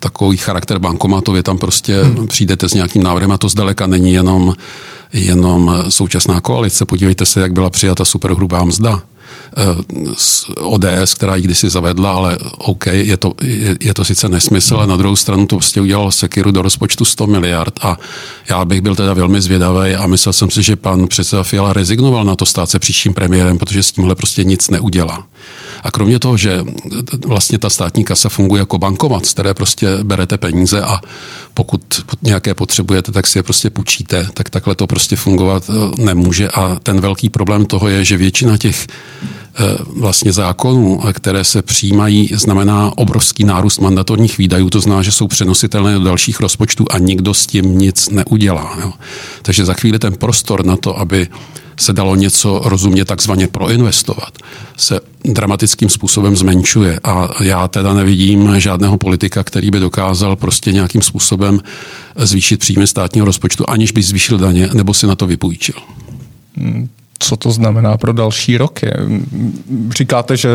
takový 0.00 0.36
charakter 0.36 0.78
bankomatu, 0.78 1.36
je 1.36 1.42
tam 1.42 1.58
prostě 1.58 2.02
hmm. 2.02 2.26
přijdete 2.26 2.68
s 2.68 2.74
nějakým 2.74 3.02
návrhem 3.02 3.32
a 3.32 3.38
to 3.38 3.48
zdaleka 3.48 3.86
není 3.86 4.12
jenom, 4.12 4.54
jenom 5.12 5.84
současná 5.88 6.40
koalice. 6.40 6.84
Podívejte 6.84 7.26
se, 7.26 7.40
jak 7.40 7.52
byla 7.52 7.70
přijata 7.70 8.04
superhrubá 8.04 8.64
mzda. 8.64 9.02
Eh, 9.56 10.10
ODS, 10.60 11.14
která 11.14 11.36
ji 11.36 11.42
kdysi 11.42 11.70
zavedla, 11.70 12.12
ale 12.12 12.38
OK, 12.58 12.86
je 12.86 13.16
to, 13.16 13.32
je, 13.42 13.76
je 13.80 13.94
to 13.94 14.04
sice 14.04 14.28
nesmysl, 14.28 14.76
ale 14.76 14.86
na 14.86 14.96
druhou 14.96 15.16
stranu 15.16 15.46
to 15.46 15.56
prostě 15.56 15.80
udělal 15.80 16.12
Sekiru 16.12 16.50
do 16.50 16.62
rozpočtu 16.62 17.04
100 17.04 17.26
miliard 17.26 17.74
a 17.82 17.98
já 18.50 18.64
bych 18.64 18.80
byl 18.80 18.96
teda 18.96 19.14
velmi 19.14 19.40
zvědavý 19.40 19.94
a 19.94 20.06
myslel 20.06 20.32
jsem 20.32 20.50
si, 20.50 20.62
že 20.62 20.76
pan 20.76 21.06
předseda 21.06 21.42
Fiala 21.42 21.72
rezignoval 21.72 22.24
na 22.24 22.36
to 22.36 22.46
stát 22.46 22.70
se 22.70 22.78
příštím 22.78 23.14
premiérem, 23.14 23.58
protože 23.58 23.82
s 23.82 23.92
tímhle 23.92 24.14
prostě 24.14 24.44
nic 24.44 24.70
neudělá. 24.70 25.26
A 25.82 25.90
kromě 25.90 26.18
toho, 26.18 26.36
že 26.36 26.64
vlastně 27.26 27.58
ta 27.58 27.70
státní 27.70 28.04
kasa 28.04 28.28
funguje 28.28 28.60
jako 28.60 28.78
bankomat, 28.78 29.26
z 29.26 29.32
které 29.32 29.54
prostě 29.54 29.88
berete 30.02 30.38
peníze 30.38 30.82
a 30.82 31.00
pokud 31.54 32.04
nějaké 32.22 32.54
potřebujete, 32.54 33.12
tak 33.12 33.26
si 33.26 33.38
je 33.38 33.42
prostě 33.42 33.70
půjčíte, 33.70 34.28
tak 34.34 34.50
takhle 34.50 34.74
to 34.74 34.86
prostě 34.86 35.16
fungovat 35.16 35.70
eh, 35.70 36.02
nemůže. 36.02 36.48
A 36.48 36.76
ten 36.82 37.00
velký 37.00 37.28
problém 37.28 37.66
toho 37.66 37.88
je, 37.88 38.04
že 38.04 38.16
většina 38.16 38.56
těch 38.56 38.86
eh, 38.86 39.23
vlastně 39.86 40.32
zákonů, 40.32 41.00
které 41.12 41.44
se 41.44 41.62
přijímají, 41.62 42.30
znamená 42.34 42.92
obrovský 42.96 43.44
nárůst 43.44 43.78
mandatorních 43.78 44.38
výdajů, 44.38 44.70
to 44.70 44.80
znamená, 44.80 45.02
že 45.02 45.12
jsou 45.12 45.28
přenositelné 45.28 45.94
do 45.94 46.04
dalších 46.04 46.40
rozpočtů 46.40 46.84
a 46.90 46.98
nikdo 46.98 47.34
s 47.34 47.46
tím 47.46 47.78
nic 47.78 48.08
neudělá. 48.10 48.76
Jo. 48.80 48.92
Takže 49.42 49.64
za 49.64 49.74
chvíli 49.74 49.98
ten 49.98 50.12
prostor 50.12 50.66
na 50.66 50.76
to, 50.76 50.98
aby 50.98 51.28
se 51.76 51.92
dalo 51.92 52.16
něco 52.16 52.62
rozumně 52.64 53.04
takzvaně 53.04 53.48
proinvestovat, 53.48 54.38
se 54.76 55.00
dramatickým 55.24 55.88
způsobem 55.88 56.36
zmenšuje. 56.36 57.00
A 57.04 57.28
já 57.42 57.68
teda 57.68 57.94
nevidím 57.94 58.60
žádného 58.60 58.98
politika, 58.98 59.44
který 59.44 59.70
by 59.70 59.80
dokázal 59.80 60.36
prostě 60.36 60.72
nějakým 60.72 61.02
způsobem 61.02 61.60
zvýšit 62.16 62.60
příjmy 62.60 62.86
státního 62.86 63.26
rozpočtu, 63.26 63.70
aniž 63.70 63.92
by 63.92 64.02
zvýšil 64.02 64.38
daně 64.38 64.70
nebo 64.74 64.94
si 64.94 65.06
na 65.06 65.14
to 65.14 65.26
vypůjčil. 65.26 65.74
Hmm, 66.56 66.88
co 67.24 67.36
to 67.36 67.50
znamená 67.50 67.96
pro 67.96 68.12
další 68.12 68.56
roky? 68.56 68.90
Říkáte, 69.96 70.36
že 70.36 70.48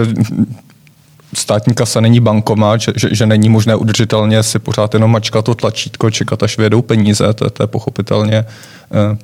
státní 1.33 1.73
kasa 1.73 2.01
není 2.01 2.19
bankomat, 2.19 2.81
že, 2.81 2.91
že, 2.95 3.09
že 3.11 3.25
není 3.25 3.49
možné 3.49 3.75
udržitelně 3.75 4.43
si 4.43 4.59
pořád 4.59 4.93
jenom 4.93 5.11
mačkat 5.11 5.45
to 5.45 5.55
tlačítko, 5.55 6.11
čekat, 6.11 6.43
až 6.43 6.57
vědou 6.57 6.81
peníze, 6.81 7.33
to, 7.33 7.49
to 7.49 7.63
je 7.63 7.67
pochopitelně 7.67 8.35
eh, 8.37 8.45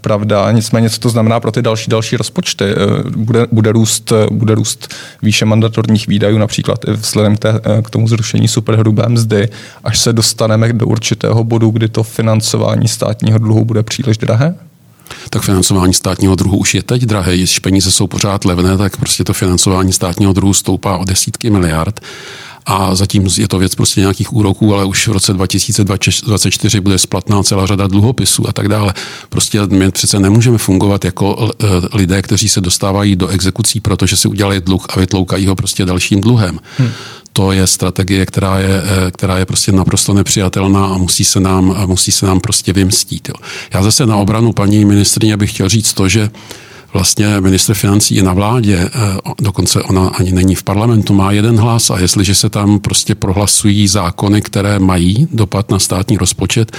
pravda. 0.01 0.51
Nicméně, 0.51 0.89
co 0.89 0.99
to 0.99 1.09
znamená 1.09 1.39
pro 1.39 1.51
ty 1.51 1.61
další 1.61 1.89
další 1.89 2.17
rozpočty? 2.17 2.65
Eh, 2.65 3.09
bude, 3.17 3.47
bude, 3.51 3.71
růst, 3.71 4.13
bude 4.31 4.55
růst 4.55 4.93
výše 5.21 5.45
mandatorních 5.45 6.07
výdajů, 6.07 6.37
například 6.37 6.85
i 6.87 6.91
vzhledem 6.91 7.35
k, 7.35 7.39
té, 7.39 7.49
eh, 7.49 7.81
k 7.81 7.89
tomu 7.89 8.07
zrušení 8.07 8.47
superhrubé 8.47 9.03
mzdy, 9.07 9.49
až 9.83 9.99
se 9.99 10.13
dostaneme 10.13 10.73
do 10.73 10.87
určitého 10.87 11.43
bodu, 11.43 11.69
kdy 11.69 11.87
to 11.87 12.03
financování 12.03 12.87
státního 12.87 13.37
dluhu 13.39 13.65
bude 13.65 13.83
příliš 13.83 14.17
drahé? 14.17 14.55
Tak 15.29 15.41
financování 15.41 15.93
státního 15.93 16.35
druhu 16.35 16.57
už 16.57 16.75
je 16.75 16.83
teď 16.83 17.01
drahé. 17.01 17.37
Když 17.37 17.59
peníze 17.59 17.91
jsou 17.91 18.07
pořád 18.07 18.45
levné, 18.45 18.77
tak 18.77 18.97
prostě 18.97 19.23
to 19.23 19.33
financování 19.33 19.93
státního 19.93 20.33
druhu 20.33 20.53
stoupá 20.53 20.97
o 20.97 21.05
desítky 21.05 21.49
miliard. 21.49 21.99
A 22.65 22.95
zatím 22.95 23.27
je 23.37 23.47
to 23.47 23.59
věc 23.59 23.75
prostě 23.75 24.01
nějakých 24.01 24.33
úroků, 24.33 24.73
ale 24.73 24.85
už 24.85 25.07
v 25.07 25.11
roce 25.11 25.33
2024 25.33 26.79
bude 26.79 26.97
splatná 26.97 27.43
celá 27.43 27.65
řada 27.65 27.87
dluhopisů 27.87 28.49
a 28.49 28.53
tak 28.53 28.67
dále. 28.67 28.93
Prostě 29.29 29.61
my 29.67 29.91
přece 29.91 30.19
nemůžeme 30.19 30.57
fungovat 30.57 31.05
jako 31.05 31.51
eh, 31.63 31.67
lidé, 31.93 32.21
kteří 32.21 32.49
se 32.49 32.61
dostávají 32.61 33.15
do 33.15 33.27
exekucí, 33.27 33.79
protože 33.79 34.17
si 34.17 34.27
udělali 34.27 34.61
dluh 34.61 34.85
a 34.89 34.99
vytloukají 34.99 35.47
ho 35.47 35.55
prostě 35.55 35.85
dalším 35.85 36.21
dluhem. 36.21 36.59
Hmm 36.77 36.91
to 37.37 37.51
je 37.51 37.67
strategie, 37.67 38.25
která 38.25 38.59
je, 38.59 38.83
eh, 38.83 39.11
která 39.11 39.37
je 39.37 39.45
prostě 39.45 39.71
naprosto 39.71 40.13
nepřijatelná 40.13 40.85
a 40.85 40.97
musí 40.97 41.25
se 41.25 41.39
nám, 41.39 41.75
musí 41.85 42.11
se 42.11 42.25
nám 42.25 42.39
prostě 42.39 42.73
vymstít. 42.73 43.29
Jo. 43.29 43.35
Já 43.73 43.83
zase 43.83 44.05
na 44.05 44.15
obranu 44.15 44.53
paní 44.53 44.85
ministrině 44.85 45.37
bych 45.37 45.51
chtěl 45.51 45.69
říct 45.69 45.93
to, 45.93 46.07
že 46.07 46.29
vlastně 46.95 47.41
ministr 47.41 47.73
financí 47.73 48.15
je 48.15 48.23
na 48.23 48.33
vládě, 48.33 48.77
eh, 48.77 48.89
dokonce 49.41 49.81
ona 49.83 50.07
ani 50.07 50.31
není 50.31 50.55
v 50.55 50.63
parlamentu, 50.63 51.13
má 51.13 51.31
jeden 51.31 51.59
hlas 51.59 51.89
a 51.89 51.99
jestliže 51.99 52.35
se 52.35 52.49
tam 52.49 52.79
prostě 52.79 53.15
prohlasují 53.15 53.87
zákony, 53.87 54.41
které 54.41 54.79
mají 54.79 55.27
dopad 55.31 55.71
na 55.71 55.79
státní 55.79 56.17
rozpočet, 56.17 56.71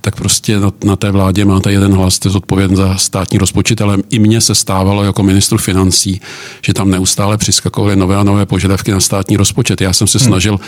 tak 0.00 0.16
prostě 0.16 0.60
na, 0.60 0.72
na 0.84 0.96
té 0.96 1.10
vládě 1.10 1.44
máte 1.44 1.72
jeden 1.72 1.92
hlas, 1.94 2.14
jste 2.14 2.30
zodpovědný 2.30 2.76
za 2.76 2.96
státní 2.96 3.38
rozpočet, 3.38 3.80
ale 3.80 3.98
i 4.10 4.18
mně 4.18 4.40
se 4.40 4.54
stávalo 4.54 5.04
jako 5.04 5.22
ministru 5.22 5.58
financí, 5.58 6.20
že 6.62 6.74
tam 6.74 6.90
neustále 6.90 7.38
přiskakovaly 7.38 7.96
nové 7.96 8.16
a 8.16 8.22
nové 8.22 8.46
požadavky 8.46 8.90
na 8.90 9.00
státní 9.00 9.36
rozpočet. 9.36 9.80
Já 9.80 9.92
jsem 9.92 10.06
se 10.06 10.18
hmm. 10.18 10.26
snažil 10.26 10.60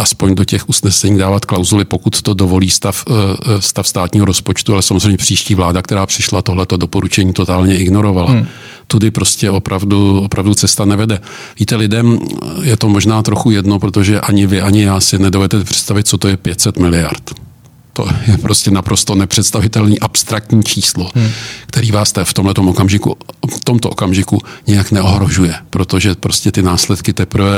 aspoň 0.00 0.34
do 0.34 0.44
těch 0.44 0.68
usnesení 0.68 1.18
dávat 1.18 1.44
klauzuly, 1.44 1.84
pokud 1.84 2.22
to 2.22 2.34
dovolí 2.34 2.70
stav, 2.70 3.04
eh, 3.08 3.12
eh, 3.12 3.62
stav 3.62 3.88
státního 3.88 4.26
rozpočtu, 4.26 4.72
ale 4.72 4.82
samozřejmě 4.82 5.16
příští 5.16 5.54
vláda, 5.54 5.82
která 5.82 6.06
přišla 6.06 6.42
tohleto 6.42 6.76
doporučení, 6.76 7.32
totálně 7.32 7.78
ignorovala. 7.78 8.30
Hmm. 8.30 8.46
Tudy 8.86 9.10
prostě 9.10 9.50
opravdu, 9.50 10.20
opravdu 10.20 10.54
cesta 10.54 10.84
nevede. 10.84 11.20
Víte, 11.58 11.76
lidem 11.76 12.18
je 12.62 12.76
to 12.76 12.88
možná 12.88 13.22
trochu 13.22 13.50
jedno, 13.50 13.78
protože 13.78 14.20
ani 14.20 14.46
vy, 14.46 14.60
ani 14.60 14.82
já 14.82 15.00
si 15.00 15.18
nedovedete 15.18 15.64
představit, 15.64 16.08
co 16.08 16.18
to 16.18 16.28
je 16.28 16.36
500 16.36 16.78
miliard. 16.78 17.49
To 17.92 18.06
je 18.26 18.38
prostě 18.38 18.70
naprosto 18.70 19.14
nepředstavitelný 19.14 20.00
abstraktní 20.00 20.62
číslo, 20.62 21.10
hmm. 21.14 21.30
který 21.66 21.90
vás 21.90 22.12
v 22.24 22.34
tomto 22.34 22.62
okamžiku, 22.62 23.16
v 23.56 23.60
tomto 23.64 23.90
okamžiku 23.90 24.38
nějak 24.66 24.92
neohrožuje, 24.92 25.54
protože 25.70 26.14
prostě 26.14 26.52
ty 26.52 26.62
následky 26.62 27.12
teprve, 27.12 27.56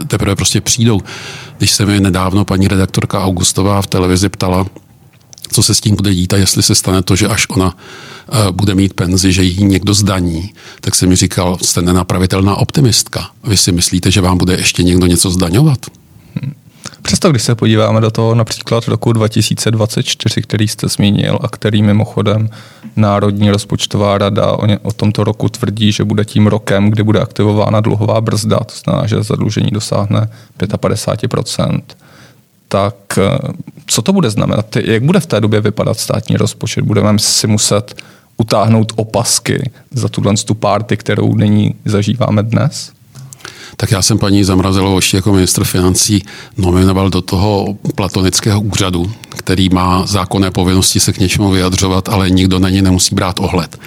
eh, 0.00 0.04
teprve 0.04 0.36
prostě 0.36 0.60
přijdou. 0.60 1.00
Když 1.58 1.70
se 1.70 1.86
mi 1.86 2.00
nedávno 2.00 2.44
paní 2.44 2.68
redaktorka 2.68 3.24
Augustová 3.24 3.82
v 3.82 3.86
televizi 3.86 4.28
ptala, 4.28 4.66
co 5.52 5.62
se 5.62 5.74
s 5.74 5.80
tím 5.80 5.96
bude 5.96 6.14
dít 6.14 6.32
a 6.32 6.36
jestli 6.36 6.62
se 6.62 6.74
stane 6.74 7.02
to, 7.02 7.16
že 7.16 7.28
až 7.28 7.46
ona 7.48 7.76
eh, 7.76 8.52
bude 8.52 8.74
mít 8.74 8.94
penzi, 8.94 9.32
že 9.32 9.42
jí 9.42 9.64
někdo 9.64 9.94
zdaní, 9.94 10.52
tak 10.80 10.94
se 10.94 11.06
mi 11.06 11.16
říkal, 11.16 11.58
jste 11.62 11.82
nenapravitelná 11.82 12.56
optimistka. 12.56 13.30
Vy 13.44 13.56
si 13.56 13.72
myslíte, 13.72 14.10
že 14.10 14.20
vám 14.20 14.38
bude 14.38 14.54
ještě 14.54 14.82
někdo 14.82 15.06
něco 15.06 15.30
zdaňovat? 15.30 15.86
Přesto, 17.02 17.30
když 17.30 17.42
se 17.42 17.54
podíváme 17.54 18.00
do 18.00 18.10
toho 18.10 18.34
například 18.34 18.88
roku 18.88 19.12
2024, 19.12 20.42
který 20.42 20.68
jste 20.68 20.88
zmínil 20.88 21.38
a 21.42 21.48
který 21.48 21.82
mimochodem 21.82 22.48
Národní 22.96 23.50
rozpočtová 23.50 24.18
rada 24.18 24.52
o, 24.52 24.66
ně, 24.66 24.78
o 24.78 24.92
tomto 24.92 25.24
roku 25.24 25.48
tvrdí, 25.48 25.92
že 25.92 26.04
bude 26.04 26.24
tím 26.24 26.46
rokem, 26.46 26.90
kdy 26.90 27.02
bude 27.02 27.20
aktivována 27.20 27.80
dluhová 27.80 28.20
brzda, 28.20 28.58
to 28.58 28.74
znamená, 28.84 29.06
že 29.06 29.22
zadlužení 29.22 29.70
dosáhne 29.70 30.30
55%, 30.58 31.82
tak 32.68 32.94
eh, 33.18 33.38
co 33.86 34.02
to 34.02 34.12
bude 34.12 34.30
znamenat? 34.30 34.76
Jak 34.76 35.02
bude 35.02 35.20
v 35.20 35.26
té 35.26 35.40
době 35.40 35.60
vypadat 35.60 35.98
státní 35.98 36.36
rozpočet? 36.36 36.84
Budeme 36.84 37.18
si 37.18 37.46
muset 37.46 38.02
utáhnout 38.36 38.92
opasky 38.96 39.70
za 39.90 40.08
tuhle 40.08 40.34
tu 40.34 40.54
párty, 40.54 40.96
kterou 40.96 41.34
nyní 41.34 41.74
zažíváme 41.84 42.42
dnes? 42.42 42.92
Tak 43.76 43.90
já 43.90 44.02
jsem 44.02 44.18
paní 44.18 44.44
Zamrazelovou 44.44 44.96
ještě 44.96 45.16
jako 45.16 45.32
ministr 45.32 45.64
financí 45.64 46.22
nominoval 46.56 47.10
do 47.10 47.22
toho 47.22 47.76
platonického 47.94 48.60
úřadu, 48.60 49.12
který 49.28 49.68
má 49.68 50.06
zákonné 50.06 50.50
povinnosti 50.50 51.00
se 51.00 51.12
k 51.12 51.18
něčemu 51.18 51.50
vyjadřovat, 51.50 52.08
ale 52.08 52.30
nikdo 52.30 52.58
na 52.58 52.68
ně 52.68 52.82
nemusí 52.82 53.14
brát 53.14 53.40
ohled. 53.40 53.78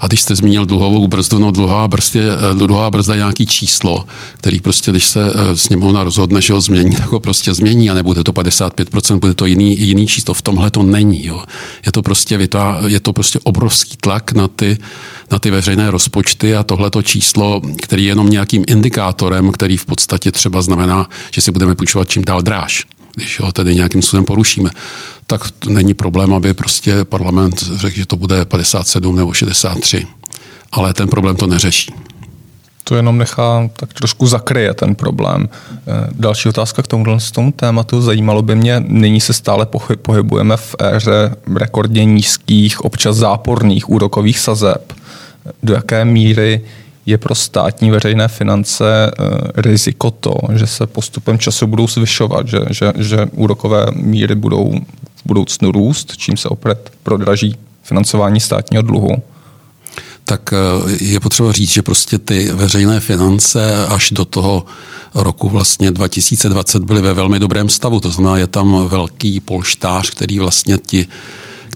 A 0.00 0.06
když 0.06 0.20
jste 0.20 0.36
zmínil 0.36 0.66
dluhovou 0.66 1.08
brzdu, 1.08 1.38
no 1.38 1.50
dluhová, 1.50 1.88
brzdě, 1.88 2.22
dluhová 2.54 2.90
brzda 2.90 3.14
je 3.14 3.18
nějaký 3.18 3.46
číslo, 3.46 4.04
který 4.34 4.60
prostě, 4.60 4.90
když 4.90 5.06
se 5.06 5.32
eh, 5.34 5.56
sněmovna 5.56 6.04
rozhodne, 6.04 6.40
že 6.40 6.52
ho 6.52 6.60
změní, 6.60 6.96
tak 6.96 7.06
ho 7.06 7.20
prostě 7.20 7.54
změní 7.54 7.90
a 7.90 7.94
nebude 7.94 8.24
to 8.24 8.32
55%, 8.32 9.18
bude 9.18 9.34
to 9.34 9.46
jiný, 9.46 9.80
jiný 9.80 10.06
číslo. 10.06 10.34
V 10.34 10.42
tomhle 10.42 10.70
to 10.70 10.82
není. 10.82 11.26
Jo. 11.26 11.44
Je, 11.86 11.92
to 11.92 12.02
prostě, 12.02 12.48
je 12.86 13.00
to 13.00 13.12
prostě 13.12 13.38
obrovský 13.42 13.96
tlak 13.96 14.32
na 14.32 14.48
ty, 14.48 14.78
na 15.30 15.38
ty 15.38 15.50
veřejné 15.50 15.90
rozpočty 15.90 16.56
a 16.56 16.62
tohleto 16.62 17.02
číslo, 17.02 17.60
který 17.82 18.04
je 18.04 18.10
jenom 18.10 18.30
nějakým 18.30 18.64
indikátorem, 18.66 19.52
který 19.52 19.76
v 19.76 19.84
podstatě 19.84 20.32
třeba 20.32 20.62
znamená, 20.62 21.08
že 21.30 21.40
si 21.40 21.52
budeme 21.52 21.74
půjčovat 21.74 22.08
čím 22.08 22.24
dál 22.24 22.42
dráž 22.42 22.86
když 23.14 23.40
ho 23.40 23.52
tedy 23.52 23.74
nějakým 23.74 24.02
způsobem 24.02 24.24
porušíme, 24.24 24.70
tak 25.26 25.40
není 25.68 25.94
problém, 25.94 26.34
aby 26.34 26.54
prostě 26.54 27.04
parlament 27.04 27.62
řekl, 27.62 27.96
že 27.96 28.06
to 28.06 28.16
bude 28.16 28.44
57 28.44 29.16
nebo 29.16 29.32
63. 29.32 30.06
Ale 30.72 30.94
ten 30.94 31.08
problém 31.08 31.36
to 31.36 31.46
neřeší. 31.46 31.94
To 32.84 32.96
jenom 32.96 33.18
nechá, 33.18 33.70
tak 33.76 33.92
trošku 33.92 34.26
zakryje 34.26 34.74
ten 34.74 34.94
problém. 34.94 35.48
Eh, 35.72 36.08
další 36.12 36.48
otázka 36.48 36.82
k 36.82 36.86
tomuhle 36.86 37.20
z 37.20 37.30
tomu 37.30 37.52
tématu. 37.52 38.02
Zajímalo 38.02 38.42
by 38.42 38.54
mě, 38.54 38.84
nyní 38.86 39.20
se 39.20 39.32
stále 39.32 39.66
pohybujeme 40.02 40.56
v 40.56 40.74
éře 40.78 41.36
rekordně 41.56 42.04
nízkých, 42.04 42.80
občas 42.80 43.16
záporných 43.16 43.90
úrokových 43.90 44.38
sazeb. 44.38 44.92
Do 45.62 45.74
jaké 45.74 46.04
míry 46.04 46.60
je 47.06 47.18
pro 47.18 47.34
státní 47.34 47.90
veřejné 47.90 48.28
finance 48.28 48.84
eh, 48.84 49.12
riziko 49.56 50.10
to, 50.10 50.34
že 50.54 50.66
se 50.66 50.86
postupem 50.86 51.38
času 51.38 51.66
budou 51.66 51.86
zvyšovat, 51.86 52.48
že, 52.48 52.58
že, 52.70 52.92
že 52.96 53.26
úrokové 53.32 53.86
míry 53.94 54.34
budou 54.34 54.72
v 55.16 55.22
budoucnu 55.24 55.72
růst, 55.72 56.16
čím 56.16 56.36
se 56.36 56.48
opět 56.48 56.92
prodraží 57.02 57.56
financování 57.82 58.40
státního 58.40 58.82
dluhu? 58.82 59.22
tak 60.24 60.54
je 61.00 61.20
potřeba 61.20 61.52
říct, 61.52 61.70
že 61.70 61.82
prostě 61.82 62.18
ty 62.18 62.52
veřejné 62.52 63.00
finance 63.00 63.86
až 63.86 64.10
do 64.10 64.24
toho 64.24 64.64
roku 65.14 65.48
vlastně 65.48 65.90
2020 65.90 66.84
byly 66.84 67.02
ve 67.02 67.14
velmi 67.14 67.38
dobrém 67.38 67.68
stavu. 67.68 68.00
To 68.00 68.10
znamená, 68.10 68.38
je 68.38 68.46
tam 68.46 68.88
velký 68.88 69.40
polštář, 69.40 70.10
který 70.10 70.38
vlastně 70.38 70.78
ti 70.86 71.06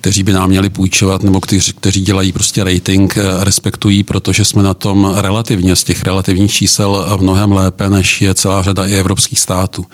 kteří 0.05 0.23
by 0.23 0.33
nám 0.33 0.49
měli 0.49 0.69
půjčovat 0.71 1.23
nebo 1.23 1.41
kteří, 1.41 1.73
kteří 1.73 2.01
dělají 2.01 2.33
prostě 2.33 2.65
rating, 2.65 3.17
eh, 3.17 3.45
respektují, 3.45 4.03
protože 4.03 4.45
jsme 4.45 4.63
na 4.63 4.75
tom 4.75 5.15
relativně 5.17 5.77
z 5.77 5.85
těch 5.85 6.03
relativních 6.03 6.53
čísel 6.53 7.17
mnohem 7.21 7.53
lépe, 7.53 7.91
než 7.91 8.23
je 8.23 8.35
celá 8.35 8.63
řada 8.63 8.87
i 8.87 8.95
evropských 8.95 9.41
států. 9.41 9.87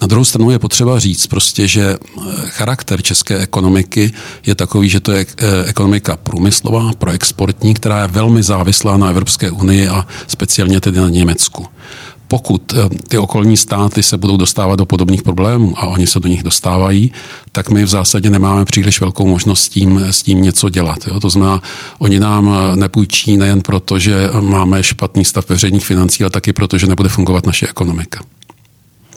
Na 0.00 0.06
druhou 0.06 0.24
stranu 0.24 0.50
je 0.50 0.58
potřeba 0.58 0.98
říct 0.98 1.26
prostě, 1.26 1.68
že 1.68 1.96
eh, 1.96 2.20
charakter 2.46 3.02
české 3.02 3.38
ekonomiky 3.38 4.12
je 4.46 4.54
takový, 4.54 4.88
že 4.88 5.00
to 5.00 5.12
je 5.12 5.26
eh, 5.38 5.64
ekonomika 5.64 6.16
průmyslová, 6.16 6.90
proexportní, 6.98 7.74
která 7.74 8.02
je 8.02 8.08
velmi 8.08 8.42
závislá 8.42 8.96
na 8.96 9.10
Evropské 9.10 9.50
unii 9.50 9.88
a 9.88 10.06
speciálně 10.26 10.80
tedy 10.80 11.00
na 11.00 11.08
Německu 11.08 11.66
pokud 12.28 12.72
eh, 12.72 12.88
ty 13.08 13.18
okolní 13.18 13.56
státy 13.56 14.02
se 14.02 14.16
budou 14.16 14.36
dostávat 14.36 14.76
do 14.76 14.86
podobných 14.86 15.22
problémů 15.22 15.74
a 15.76 15.86
oni 15.86 16.06
se 16.06 16.20
do 16.20 16.28
nich 16.28 16.42
dostávají, 16.42 17.12
tak 17.52 17.70
my 17.70 17.84
v 17.84 17.88
zásadě 17.88 18.30
nemáme 18.30 18.64
příliš 18.64 19.00
velkou 19.00 19.26
možnost 19.26 19.62
s 19.62 19.68
tím, 19.68 19.98
s 19.98 20.22
tím 20.22 20.42
něco 20.42 20.68
dělat. 20.68 20.98
Jo? 21.06 21.20
To 21.20 21.30
znamená, 21.30 21.62
oni 21.98 22.20
nám 22.20 22.50
eh, 22.54 22.76
nepůjčí 22.76 23.36
nejen 23.36 23.60
proto, 23.60 23.98
že 23.98 24.30
máme 24.40 24.82
špatný 24.82 25.24
stav 25.24 25.48
veřejných 25.48 25.86
financí, 25.86 26.24
ale 26.24 26.30
taky 26.30 26.52
proto, 26.52 26.78
že 26.78 26.86
nebude 26.86 27.08
fungovat 27.08 27.46
naše 27.46 27.68
ekonomika. 27.68 28.20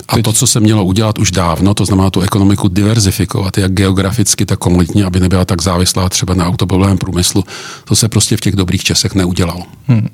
A 0.08 0.22
to, 0.22 0.34
co 0.34 0.48
se 0.48 0.60
mělo 0.60 0.86
udělat 0.86 1.20
už 1.20 1.32
dávno, 1.32 1.74
to 1.74 1.86
znamená 1.86 2.10
tu 2.10 2.22
ekonomiku 2.22 2.68
diverzifikovat, 2.68 3.58
jak 3.58 3.72
geograficky, 3.72 4.46
tak 4.46 4.60
komunitně, 4.60 5.06
aby 5.06 5.20
nebyla 5.20 5.46
tak 5.46 5.62
závislá 5.62 6.10
třeba 6.10 6.34
na 6.34 6.48
automobilovém 6.48 6.98
průmyslu, 6.98 7.44
to 7.86 7.96
se 7.96 8.10
prostě 8.10 8.38
v 8.38 8.42
těch 8.42 8.56
dobrých 8.56 8.84
časech 8.84 9.16
neudělalo. 9.16 9.64
Hmm 9.88 10.08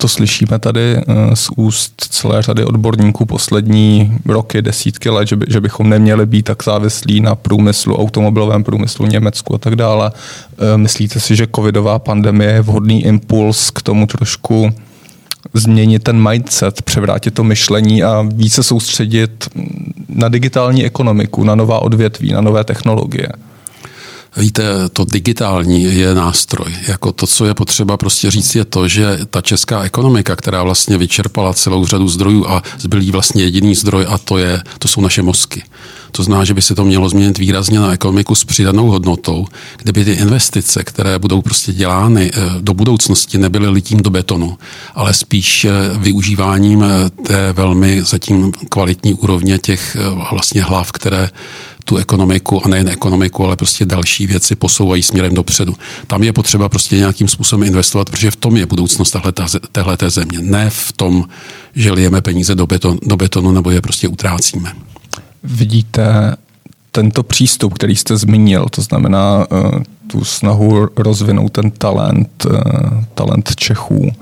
to 0.00 0.08
slyšíme 0.08 0.58
tady 0.58 0.96
eh, 0.96 1.02
z 1.34 1.48
úst 1.56 1.92
celé 2.10 2.42
řady 2.42 2.64
odborníků 2.64 3.26
poslední 3.26 4.12
roky, 4.26 4.62
desítky 4.62 5.10
let, 5.10 5.28
že, 5.28 5.36
by, 5.36 5.46
že 5.48 5.60
bychom 5.60 5.88
neměli 5.88 6.26
být 6.26 6.42
tak 6.42 6.64
závislí 6.64 7.20
na 7.20 7.34
průmyslu, 7.34 7.96
automobilovém 7.96 8.64
průmyslu, 8.64 9.06
Německu 9.06 9.54
a 9.54 9.58
tak 9.58 9.76
dále. 9.76 10.10
Eh, 10.58 10.78
myslíte 10.78 11.20
si, 11.20 11.36
že 11.36 11.46
covidová 11.54 11.98
pandemie 11.98 12.50
je 12.50 12.62
vhodný 12.62 13.04
impuls 13.04 13.70
k 13.70 13.82
tomu 13.82 14.06
trošku 14.06 14.72
změnit 15.54 16.02
ten 16.02 16.28
mindset, 16.28 16.82
převrátit 16.82 17.34
to 17.34 17.44
myšlení 17.44 18.02
a 18.02 18.26
více 18.32 18.62
soustředit 18.62 19.48
na 20.08 20.28
digitální 20.28 20.84
ekonomiku, 20.84 21.44
na 21.44 21.54
nová 21.54 21.82
odvětví, 21.82 22.32
na 22.32 22.40
nové 22.40 22.64
technologie? 22.64 23.28
Víte, 24.38 24.88
to 24.92 25.04
digitální 25.04 25.82
je 25.82 26.14
nástroj. 26.14 26.74
Jako 26.88 27.12
to, 27.12 27.26
co 27.26 27.44
je 27.44 27.54
potřeba 27.54 27.96
prostě 27.96 28.30
říct, 28.30 28.54
je 28.54 28.64
to, 28.64 28.88
že 28.88 29.18
ta 29.30 29.40
česká 29.40 29.82
ekonomika, 29.82 30.36
která 30.36 30.62
vlastně 30.62 30.98
vyčerpala 30.98 31.54
celou 31.54 31.86
řadu 31.86 32.08
zdrojů 32.08 32.46
a 32.48 32.62
zbylý 32.78 33.10
vlastně 33.10 33.44
jediný 33.44 33.74
zdroj 33.74 34.06
a 34.08 34.18
to, 34.18 34.38
je, 34.38 34.62
to 34.78 34.88
jsou 34.88 35.00
naše 35.00 35.22
mozky. 35.22 35.62
To 36.12 36.22
znamená, 36.22 36.44
že 36.44 36.54
by 36.54 36.62
se 36.62 36.74
to 36.74 36.84
mělo 36.84 37.08
změnit 37.08 37.38
výrazně 37.38 37.80
na 37.80 37.92
ekonomiku 37.92 38.34
s 38.34 38.44
přidanou 38.44 38.86
hodnotou, 38.86 39.46
kde 39.76 39.92
by 39.92 40.04
ty 40.04 40.12
investice, 40.12 40.84
které 40.84 41.18
budou 41.18 41.42
prostě 41.42 41.72
dělány 41.72 42.30
eh, 42.34 42.40
do 42.60 42.74
budoucnosti, 42.74 43.38
nebyly 43.38 43.68
litím 43.68 43.98
do 43.98 44.10
betonu, 44.10 44.58
ale 44.94 45.14
spíš 45.14 45.64
eh, 45.64 45.72
využíváním 45.98 46.82
eh, 46.82 47.10
té 47.10 47.52
velmi 47.52 48.02
zatím 48.02 48.52
kvalitní 48.68 49.14
úrovně 49.14 49.58
těch 49.58 49.96
vlastně 50.30 50.62
hlav, 50.62 50.92
které 50.92 51.30
tu 51.88 51.96
ekonomiku 51.96 52.66
a 52.66 52.68
nejen 52.68 52.88
ekonomiku, 52.88 53.44
ale 53.44 53.56
prostě 53.56 53.84
další 53.84 54.26
věci 54.26 54.56
posouvají 54.56 55.02
směrem 55.02 55.34
dopředu. 55.34 55.74
Tam 56.06 56.22
je 56.22 56.32
potřeba 56.32 56.68
prostě 56.68 56.96
nějakým 56.96 57.28
způsobem 57.28 57.66
investovat, 57.66 58.10
protože 58.10 58.30
v 58.30 58.36
tom 58.36 58.56
je 58.56 58.66
budoucnost 58.66 59.16
téhle 59.72 59.96
země. 60.08 60.38
Ne 60.40 60.70
v 60.70 60.92
tom, 60.92 61.24
že 61.74 61.92
lijeme 61.92 62.20
peníze 62.20 62.54
do, 62.54 62.66
beton, 62.66 62.98
do 63.02 63.16
betonu 63.16 63.52
nebo 63.52 63.70
je 63.70 63.80
prostě 63.80 64.08
utrácíme. 64.08 64.72
Vidíte 65.42 66.36
tento 66.92 67.22
přístup, 67.22 67.74
který 67.74 67.96
jste 67.96 68.16
zmínil, 68.16 68.66
to 68.70 68.82
znamená 68.82 69.46
uh, 69.50 69.82
tu 70.06 70.24
snahu 70.24 70.88
rozvinout 70.96 71.52
ten 71.52 71.70
talent, 71.70 72.46
uh, 72.46 72.52
talent 73.14 73.56
Čechů, 73.56 73.98
uh, 73.98 74.12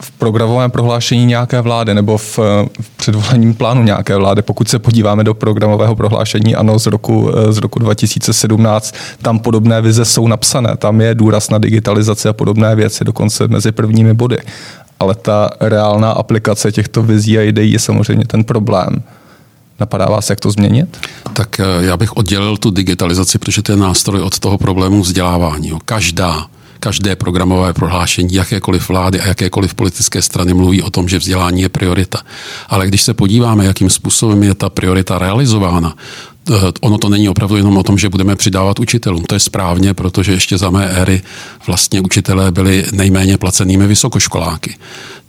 v 0.00 0.10
programovém 0.10 0.70
prohlášení 0.70 1.26
nějaké 1.26 1.60
vlády 1.60 1.94
nebo 1.94 2.18
v, 2.18 2.38
v 2.80 2.90
předvolením 2.96 3.54
plánu 3.54 3.82
nějaké 3.82 4.16
vlády. 4.16 4.42
Pokud 4.42 4.68
se 4.68 4.78
podíváme 4.78 5.24
do 5.24 5.34
programového 5.34 5.96
prohlášení 5.96 6.54
ANO 6.54 6.78
z 6.78 6.86
roku, 6.86 7.30
z 7.50 7.58
roku 7.58 7.78
2017, 7.78 8.94
tam 9.22 9.38
podobné 9.38 9.80
vize 9.80 10.04
jsou 10.04 10.28
napsané. 10.28 10.76
Tam 10.76 11.00
je 11.00 11.14
důraz 11.14 11.50
na 11.50 11.58
digitalizaci 11.58 12.28
a 12.28 12.32
podobné 12.32 12.74
věci, 12.74 13.04
dokonce 13.04 13.48
mezi 13.48 13.72
prvními 13.72 14.14
body. 14.14 14.38
Ale 15.00 15.14
ta 15.14 15.50
reálná 15.60 16.10
aplikace 16.10 16.72
těchto 16.72 17.02
vizí 17.02 17.38
a 17.38 17.42
ideí 17.42 17.72
je 17.72 17.78
samozřejmě 17.78 18.24
ten 18.24 18.44
problém. 18.44 19.02
Napadá 19.80 20.06
vás, 20.06 20.30
jak 20.30 20.40
to 20.40 20.50
změnit? 20.50 20.98
Tak 21.32 21.60
eh, 21.60 21.64
já 21.80 21.96
bych 21.96 22.16
oddělil 22.16 22.56
tu 22.56 22.70
digitalizaci, 22.70 23.38
protože 23.38 23.62
to 23.62 23.72
je 23.72 23.76
nástroj 23.76 24.20
od 24.20 24.38
toho 24.38 24.58
problému 24.58 25.02
vzdělávání. 25.02 25.72
Každá 25.84 26.46
každé 26.80 27.16
programové 27.16 27.72
prohlášení 27.72 28.34
jakékoliv 28.34 28.88
vlády 28.88 29.20
a 29.20 29.28
jakékoliv 29.28 29.74
politické 29.74 30.22
strany 30.22 30.54
mluví 30.54 30.82
o 30.82 30.90
tom, 30.90 31.08
že 31.08 31.18
vzdělání 31.18 31.62
je 31.62 31.68
priorita. 31.68 32.18
Ale 32.68 32.86
když 32.86 33.02
se 33.02 33.14
podíváme, 33.14 33.64
jakým 33.64 33.90
způsobem 33.90 34.42
je 34.42 34.54
ta 34.54 34.68
priorita 34.68 35.18
realizována, 35.18 35.94
ono 36.80 36.98
to 36.98 37.08
není 37.08 37.28
opravdu 37.28 37.56
jenom 37.56 37.76
o 37.76 37.82
tom, 37.82 37.98
že 37.98 38.08
budeme 38.08 38.36
přidávat 38.36 38.78
učitelům. 38.78 39.24
To 39.24 39.34
je 39.34 39.40
správně, 39.40 39.94
protože 39.94 40.32
ještě 40.32 40.58
za 40.58 40.70
mé 40.70 40.88
éry 40.88 41.22
vlastně 41.66 42.00
učitelé 42.00 42.52
byli 42.52 42.84
nejméně 42.92 43.38
placenými 43.38 43.86
vysokoškoláky. 43.86 44.76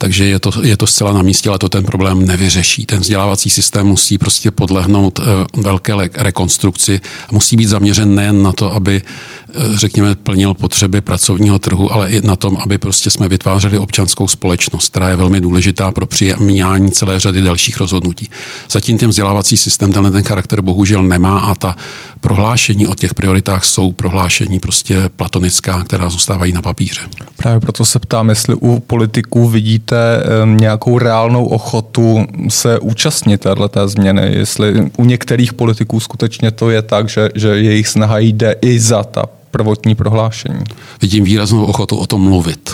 Takže 0.02 0.26
je 0.26 0.40
to, 0.40 0.52
je 0.62 0.78
to 0.78 0.88
zcela 0.88 1.14
na 1.14 1.22
místě, 1.22 1.50
ale 1.50 1.60
to 1.60 1.70
ten 1.70 1.84
problém 1.84 2.26
nevyřeší. 2.26 2.86
Ten 2.86 3.00
vzdělávací 3.00 3.50
systém 3.50 3.88
musí 3.88 4.18
prostě 4.18 4.52
podlehnout 4.52 5.20
eh, 5.20 5.24
velké 5.62 5.94
rekonstrukci. 6.14 7.02
Musí 7.32 7.58
být 7.58 7.66
zaměřen 7.66 8.16
nejen 8.16 8.44
na 8.44 8.52
to, 8.52 8.74
aby, 8.74 9.02
eh, 9.02 9.54
řekněme, 9.74 10.16
plnil 10.16 10.54
potřeby 10.54 11.02
pracovního 11.02 11.60
trhu, 11.60 11.94
ale 11.94 12.10
i 12.10 12.22
na 12.22 12.36
tom, 12.36 12.58
aby 12.62 12.78
prostě 12.78 13.10
jsme 13.10 13.28
vytvářeli 13.28 13.78
občanskou 13.78 14.28
společnost, 14.28 14.90
která 14.90 15.10
je 15.10 15.16
velmi 15.16 15.42
důležitá 15.42 15.92
pro 15.92 16.06
přijímání 16.06 16.92
celé 16.92 17.20
řady 17.20 17.42
dalších 17.42 17.78
rozhodnutí. 17.78 18.30
Zatím 18.72 18.98
ten 18.98 19.10
vzdělávací 19.10 19.58
systém 19.58 19.94
tenhle 19.94 20.12
ten 20.12 20.24
charakter 20.24 20.62
bohužel 20.62 21.04
nemá 21.10 21.40
a 21.40 21.56
ta 21.56 21.76
prohlášení 22.22 22.88
o 22.88 22.96
těch 22.96 23.14
prioritách 23.14 23.66
jsou 23.66 23.92
prohlášení 23.92 24.60
prostě 24.60 25.10
platonická, 25.16 25.84
která 25.84 26.10
zůstávají 26.10 26.54
na 26.54 26.62
papíře. 26.62 27.02
Právě 27.38 27.60
proto 27.60 27.86
se 27.86 28.00
ptám, 28.00 28.30
jestli 28.30 28.56
u 28.56 28.80
politiků 28.80 29.50
vidíte 29.50 30.24
nějakou 30.46 31.00
reálnou 31.00 31.46
ochotu 31.46 32.26
se 32.50 32.80
účastnit 32.80 33.42
této 33.42 33.88
změny, 33.88 34.22
jestli 34.34 34.92
u 34.98 35.06
některých 35.06 35.54
politiků 35.54 36.00
skutečně 36.00 36.52
to 36.52 36.70
je 36.70 36.82
tak, 36.82 37.10
že, 37.10 37.30
že 37.36 37.48
jejich 37.48 37.88
snaha 37.88 38.20
jde 38.20 38.56
i 38.62 38.80
za 38.80 39.04
ta 39.04 39.24
prvotní 39.52 39.96
prohlášení. 39.96 40.64
Vidím 41.02 41.24
výraznou 41.24 41.66
ochotu 41.66 41.98
o 41.98 42.08
tom 42.08 42.22
mluvit. 42.22 42.70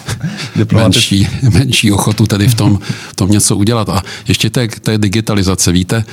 menší, 0.72 1.28
menší 1.50 1.92
ochotu 1.92 2.26
tedy 2.26 2.48
v 2.48 2.54
tom, 2.54 2.78
v 3.10 3.16
tom 3.16 3.30
něco 3.30 3.56
udělat. 3.56 3.88
A 3.88 4.02
ještě 4.28 4.50
té, 4.50 4.68
té 4.68 4.98
digitalizace, 4.98 5.72
víte, 5.72 6.04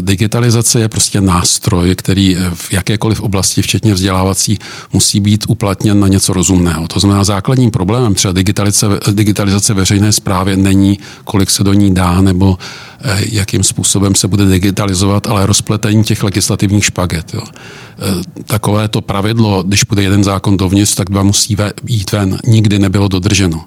digitalizace 0.00 0.80
je 0.80 0.88
prostě 0.88 1.20
nástroj, 1.20 1.94
který 1.94 2.36
v 2.54 2.72
jakékoliv 2.72 3.20
oblasti, 3.20 3.62
včetně 3.62 3.94
vzdělávací, 3.94 4.58
musí 4.92 5.20
být 5.20 5.44
uplatněn 5.48 6.00
na 6.00 6.08
něco 6.08 6.32
rozumného. 6.32 6.88
To 6.88 7.00
znamená, 7.00 7.24
základním 7.24 7.70
problémem 7.70 8.14
třeba 8.14 8.32
digitalizace, 8.32 8.86
digitalizace 9.12 9.74
veřejné 9.74 10.12
zprávy 10.12 10.56
není, 10.56 10.98
kolik 11.24 11.50
se 11.50 11.64
do 11.64 11.72
ní 11.72 11.94
dá, 11.94 12.20
nebo 12.20 12.58
eh, 12.60 12.89
jakým 13.30 13.64
způsobem 13.64 14.14
se 14.14 14.28
bude 14.28 14.44
digitalizovat, 14.44 15.26
ale 15.26 15.46
rozpletení 15.46 16.04
těch 16.04 16.22
legislativních 16.22 16.84
špaget. 16.84 17.34
Jo. 17.34 17.42
Eh, 17.44 18.42
takové 18.44 18.88
to 18.88 19.00
pravidlo, 19.00 19.62
když 19.62 19.84
bude 19.84 20.02
jeden 20.02 20.24
zákon 20.24 20.56
dovnitř, 20.56 20.94
tak 20.94 21.10
dva 21.10 21.22
musí 21.22 21.56
jít 21.86 22.12
ven, 22.12 22.38
nikdy 22.46 22.78
nebylo 22.78 23.08
dodrženo 23.08 23.64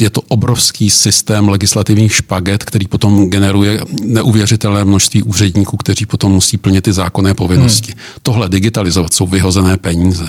je 0.00 0.10
to 0.10 0.20
obrovský 0.28 0.90
systém 0.90 1.48
legislativních 1.48 2.14
špaget, 2.14 2.64
který 2.64 2.86
potom 2.86 3.30
generuje 3.30 3.80
neuvěřitelné 4.04 4.84
množství 4.84 5.22
úředníků, 5.22 5.76
kteří 5.76 6.06
potom 6.06 6.32
musí 6.32 6.56
plnit 6.56 6.84
ty 6.84 6.92
zákonné 6.92 7.34
povinnosti. 7.34 7.92
Hmm. 7.92 8.00
Tohle 8.22 8.48
digitalizovat 8.48 9.14
jsou 9.14 9.26
vyhozené 9.26 9.76
peníze. 9.76 10.28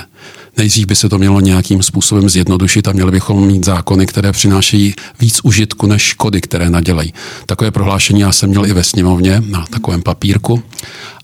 Nejdřív 0.58 0.88
by 0.88 0.96
se 0.96 1.10
to 1.10 1.18
mělo 1.18 1.40
nějakým 1.40 1.84
způsobem 1.84 2.30
zjednodušit 2.30 2.88
a 2.88 2.92
měli 2.92 3.12
bychom 3.12 3.48
mít 3.48 3.66
zákony, 3.66 4.06
které 4.06 4.32
přinášejí 4.32 4.94
víc 5.20 5.40
užitku 5.44 5.88
než 5.88 6.02
škody, 6.02 6.42
které 6.42 6.70
nadělají. 6.70 7.14
Takové 7.46 7.72
prohlášení 7.72 8.20
já 8.20 8.32
jsem 8.32 8.50
měl 8.50 8.66
i 8.66 8.74
ve 8.74 8.84
sněmovně 8.84 9.44
na 9.48 9.66
takovém 9.70 10.02
papírku 10.02 10.64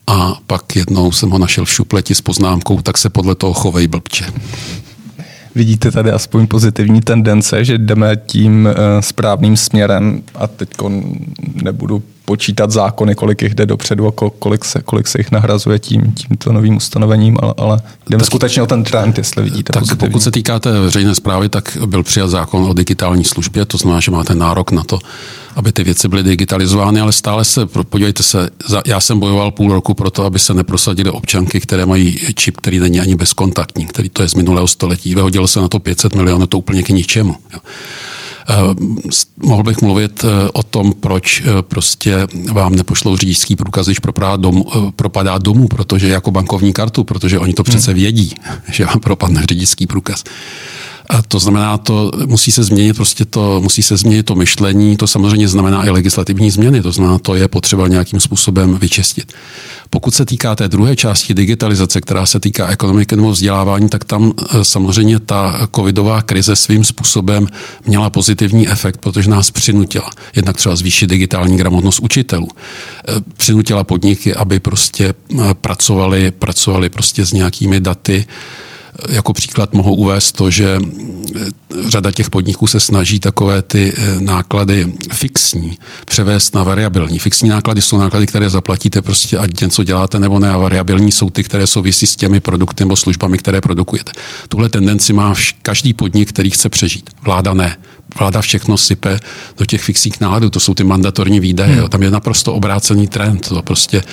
a 0.08 0.38
pak 0.48 0.76
jednou 0.76 1.12
jsem 1.12 1.30
ho 1.30 1.38
našel 1.38 1.66
v 1.66 1.72
šupleti 1.74 2.16
s 2.16 2.22
poznámkou, 2.22 2.82
tak 2.82 2.98
se 2.98 3.10
podle 3.10 3.36
toho 3.36 3.54
chovej 3.54 3.88
blbče 3.88 4.26
vidíte 5.56 5.92
tady 5.92 6.12
aspoň 6.12 6.48
pozitivní 6.48 7.02
tendence, 7.02 7.66
že 7.66 7.78
jdeme 7.78 8.16
tím 8.26 8.66
uh, 8.66 8.72
správným 9.00 9.58
směrem 9.58 10.24
a 10.36 10.48
teď 10.48 10.70
nebudu 11.54 12.04
spočítat 12.30 12.72
zákony, 12.72 13.16
kolik 13.16 13.42
jich 13.42 13.56
jde 13.56 13.66
dopředu 13.66 14.08
a 14.08 14.12
kolik 14.40 14.66
se, 14.66 14.82
kolik 14.82 15.08
se 15.08 15.20
jich 15.20 15.32
nahrazuje 15.32 15.80
tím, 15.80 16.14
tímto 16.14 16.54
novým 16.54 16.78
ustanovením, 16.78 17.38
ale, 17.42 17.54
ale 17.58 17.82
jdeme 18.10 18.20
tak, 18.20 18.26
skutečně 18.26 18.62
o 18.62 18.68
ten 18.68 18.84
trend, 18.84 19.18
jestli 19.18 19.44
vidíte. 19.44 19.74
Tak 19.74 19.82
pozitivní. 19.82 20.08
pokud 20.08 20.20
se 20.20 20.32
týká 20.32 20.60
té 20.60 20.80
veřejné 20.80 21.16
zprávy, 21.16 21.50
tak 21.50 21.78
byl 21.86 22.04
přijat 22.04 22.30
zákon 22.30 22.64
o 22.64 22.74
digitální 22.74 23.26
službě, 23.26 23.66
to 23.66 23.78
znamená, 23.78 24.00
že 24.00 24.12
máte 24.12 24.36
nárok 24.36 24.72
na 24.72 24.84
to, 24.84 25.00
aby 25.56 25.72
ty 25.72 25.84
věci 25.84 26.08
byly 26.08 26.24
digitalizovány, 26.24 27.02
ale 27.02 27.12
stále 27.12 27.46
se, 27.46 27.66
podívejte 27.66 28.24
se, 28.24 28.50
já 28.86 29.00
jsem 29.00 29.20
bojoval 29.20 29.52
půl 29.52 29.74
roku 29.74 29.94
pro 29.94 30.10
to, 30.12 30.26
aby 30.26 30.40
se 30.40 30.54
neprosadily 30.54 31.10
občanky, 31.10 31.60
které 31.60 31.86
mají 31.86 32.20
čip, 32.36 32.58
který 32.58 32.80
není 32.80 33.00
ani 33.00 33.16
bezkontaktní, 33.16 33.86
který 33.86 34.10
to 34.10 34.22
je 34.22 34.30
z 34.30 34.36
minulého 34.36 34.68
století. 34.68 35.16
Vyhodilo 35.16 35.48
se 35.48 35.62
na 35.62 35.68
to 35.68 35.80
500 35.80 36.16
milionů, 36.16 36.48
to 36.48 36.58
úplně 36.58 36.84
k 36.84 36.90
ničemu. 36.90 37.36
Jo. 37.54 37.60
Uh, 38.50 38.74
mohl 39.38 39.64
bych 39.64 39.82
mluvit 39.82 40.24
uh, 40.24 40.30
o 40.54 40.64
tom, 40.64 40.94
proč 40.94 41.42
uh, 41.42 41.62
prostě 41.62 42.28
vám 42.52 42.76
nepošlou 42.76 43.18
řidičský 43.18 43.56
průkaz, 43.56 43.86
když 43.86 44.00
propadá 44.00 44.36
domů, 44.36 44.66
propadá 44.96 45.38
domů, 45.38 45.68
protože 45.68 46.08
jako 46.08 46.32
bankovní 46.32 46.74
kartu, 46.74 47.04
protože 47.04 47.40
oni 47.40 47.54
to 47.54 47.64
přece 47.64 47.92
hmm. 47.92 48.00
vědí, 48.00 48.36
že 48.72 48.86
vám 48.86 49.00
propadne 49.00 49.44
řidičský 49.50 49.88
průkaz. 49.88 50.24
A 51.10 51.22
to 51.22 51.40
znamená, 51.40 51.78
to 51.78 52.12
musí 52.26 52.52
se 52.52 52.64
změnit 52.64 52.94
prostě 52.94 53.26
to, 53.26 53.62
musí 53.62 53.84
se 53.84 53.98
změnit 53.98 54.24
to 54.24 54.36
myšlení, 54.36 54.98
to 54.98 55.08
samozřejmě 55.08 55.48
znamená 55.48 55.86
i 55.86 55.90
legislativní 55.90 56.52
změny, 56.52 56.82
to 56.82 56.92
znamená, 56.92 57.20
to 57.20 57.36
je 57.36 57.48
potřeba 57.48 57.88
nějakým 57.88 58.20
způsobem 58.20 58.78
vyčistit. 58.78 59.34
Pokud 59.90 60.14
se 60.16 60.26
týká 60.26 60.56
té 60.56 60.68
druhé 60.68 60.96
části 60.96 61.34
digitalizace, 61.34 62.02
která 62.02 62.26
se 62.26 62.40
týká 62.40 62.68
ekonomiky 62.68 63.16
nebo 63.16 63.32
vzdělávání, 63.32 63.90
tak 63.90 64.06
tam 64.06 64.34
e, 64.54 64.66
samozřejmě 64.66 65.20
ta 65.20 65.68
covidová 65.76 66.22
krize 66.22 66.56
svým 66.56 66.84
způsobem 66.84 67.48
měla 67.86 68.10
pozitivní 68.10 68.70
efekt, 68.70 68.98
protože 68.98 69.30
nás 69.30 69.52
přinutila 69.52 70.10
jednak 70.36 70.58
třeba 70.58 70.76
zvýšit 70.76 71.08
digitální 71.08 71.58
gramotnost 71.58 72.00
učitelů. 72.00 72.48
E, 72.48 73.22
přinutila 73.38 73.84
podniky, 73.84 74.36
aby 74.36 74.60
prostě 74.60 75.06
e, 75.10 75.14
pracovali, 75.54 76.32
pracovali 76.32 76.90
prostě 76.90 77.26
s 77.26 77.34
nějakými 77.34 77.80
daty, 77.80 78.26
jako 79.10 79.34
příklad 79.34 79.74
mohu 79.74 79.96
uvést 79.96 80.32
to, 80.32 80.50
že 80.50 80.80
eh, 80.80 81.46
řada 81.88 82.12
těch 82.12 82.30
podniků 82.30 82.68
se 82.68 82.80
snaží 82.80 83.20
takové 83.20 83.62
ty 83.62 83.94
eh, 83.98 84.22
náklady 84.22 84.94
fixní 85.14 85.78
převést 86.06 86.56
na 86.56 86.64
variabilní. 86.64 87.20
Fixní 87.20 87.50
náklady 87.50 87.82
jsou 87.82 87.98
náklady, 87.98 88.28
které 88.28 88.50
zaplatíte 88.50 89.02
prostě, 89.02 89.38
ať 89.38 89.62
něco 89.62 89.84
děláte 89.84 90.20
nebo 90.20 90.40
ne, 90.40 90.50
a 90.50 90.58
variabilní 90.58 91.12
jsou 91.12 91.30
ty, 91.30 91.44
které 91.44 91.68
souvisí 91.68 92.08
s 92.08 92.16
těmi 92.16 92.40
produkty 92.40 92.84
nebo 92.84 92.96
službami, 92.96 93.38
které 93.38 93.62
produkujete. 93.62 94.12
Tuhle 94.48 94.70
tendenci 94.70 95.14
má 95.14 95.34
každý 95.62 95.94
podnik, 95.94 96.30
který 96.30 96.50
chce 96.50 96.70
přežít. 96.70 97.10
Vláda 97.24 97.54
ne 97.54 97.78
vláda 98.20 98.42
všechno 98.42 98.78
sype 98.78 99.20
do 99.58 99.66
těch 99.66 99.82
fixních 99.82 100.22
náladů, 100.22 100.50
to 100.50 100.60
jsou 100.60 100.74
ty 100.74 100.84
mandatorní 100.84 101.40
výdaje, 101.40 101.76
hmm. 101.76 101.90
tam 101.90 102.04
je 102.04 102.12
naprosto 102.12 102.54
obrácený 102.54 103.08
trend, 103.08 103.48
to 103.48 103.62
prostě 103.62 104.04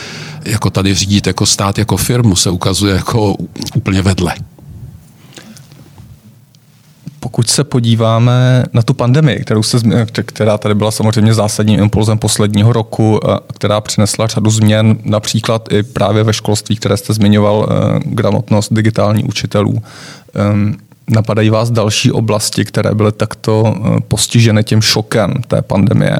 jako 0.44 0.70
tady 0.70 0.94
řídit 0.94 1.26
jako 1.26 1.46
stát, 1.46 1.78
jako 1.78 1.96
firmu 1.96 2.36
se 2.36 2.50
ukazuje 2.50 2.94
jako 2.94 3.36
úplně 3.74 4.02
vedle. 4.02 4.34
Pokud 7.26 7.50
se 7.50 7.64
podíváme 7.64 8.64
na 8.72 8.82
tu 8.82 8.94
pandemii, 8.94 9.40
kterou 9.40 9.62
se, 9.62 9.78
která 10.06 10.58
tady 10.58 10.74
byla 10.74 10.90
samozřejmě 10.90 11.34
zásadním 11.34 11.80
impulzem 11.80 12.18
posledního 12.18 12.72
roku, 12.72 13.20
která 13.54 13.80
přinesla 13.80 14.26
řadu 14.26 14.50
změn, 14.50 14.98
například 15.04 15.72
i 15.72 15.82
právě 15.82 16.22
ve 16.22 16.32
školství, 16.32 16.76
které 16.76 16.96
jste 16.96 17.14
zmiňoval, 17.14 17.68
eh, 17.68 18.00
gramotnost 18.04 18.72
digitální 18.72 19.24
učitelů. 19.24 19.82
Ehm, 20.34 20.76
napadají 21.08 21.50
vás 21.50 21.70
další 21.70 22.12
oblasti, 22.12 22.64
které 22.64 22.94
byly 22.94 23.12
takto 23.12 23.74
eh, 23.76 24.00
postiženy 24.08 24.64
tím 24.64 24.82
šokem 24.82 25.34
té 25.48 25.62
pandemie 25.62 26.18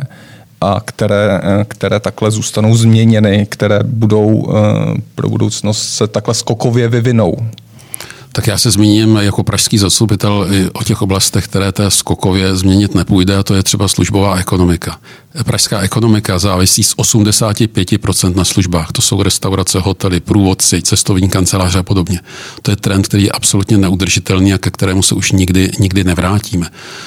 a 0.61 0.81
které, 0.85 1.41
eh, 1.43 1.65
které 1.69 2.01
takhle 2.01 2.31
zůstanou 2.31 2.77
změněny, 2.77 3.47
které 3.51 3.81
budou 3.83 4.47
pro 5.15 5.29
budoucnost 5.29 5.89
se 5.89 6.07
takhle 6.07 6.35
skokově 6.35 6.89
vyvinou? 6.89 7.37
Tak 8.37 8.47
já 8.47 8.59
se 8.59 8.71
zmíním 8.71 9.17
jako 9.17 9.45
pražský 9.45 9.79
zastupitel 9.79 10.49
o 10.73 10.85
těch 10.85 11.03
oblastech, 11.03 11.45
které 11.45 11.73
té 11.73 11.91
skokově 11.91 12.57
změnit 12.57 12.95
nepůjde, 12.95 13.37
a 13.37 13.43
to 13.43 13.55
je 13.55 13.63
třeba 13.63 13.89
službová 13.89 14.37
ekonomika. 14.37 14.99
Pražská 15.45 15.81
ekonomika 15.81 16.39
závisí 16.39 16.83
z 16.83 16.97
85% 16.97 18.35
na 18.37 18.45
službách. 18.45 18.93
To 18.93 19.03
jsou 19.03 19.23
restaurace, 19.23 19.81
hotely, 19.81 20.21
průvodci, 20.21 20.83
cestovní 20.83 21.29
kanceláře 21.29 21.79
a 21.79 21.83
podobně. 21.83 22.21
To 22.63 22.71
je 22.71 22.77
trend, 22.77 23.09
který 23.09 23.25
je 23.25 23.31
absolutně 23.31 23.79
neudržitelný 23.79 24.55
a 24.55 24.59
ke 24.59 24.71
kterému 24.71 25.03
se 25.03 25.15
už 25.15 25.33
nikdy, 25.33 25.71
nikdy 25.79 26.05
nevrátíme. 26.05 26.67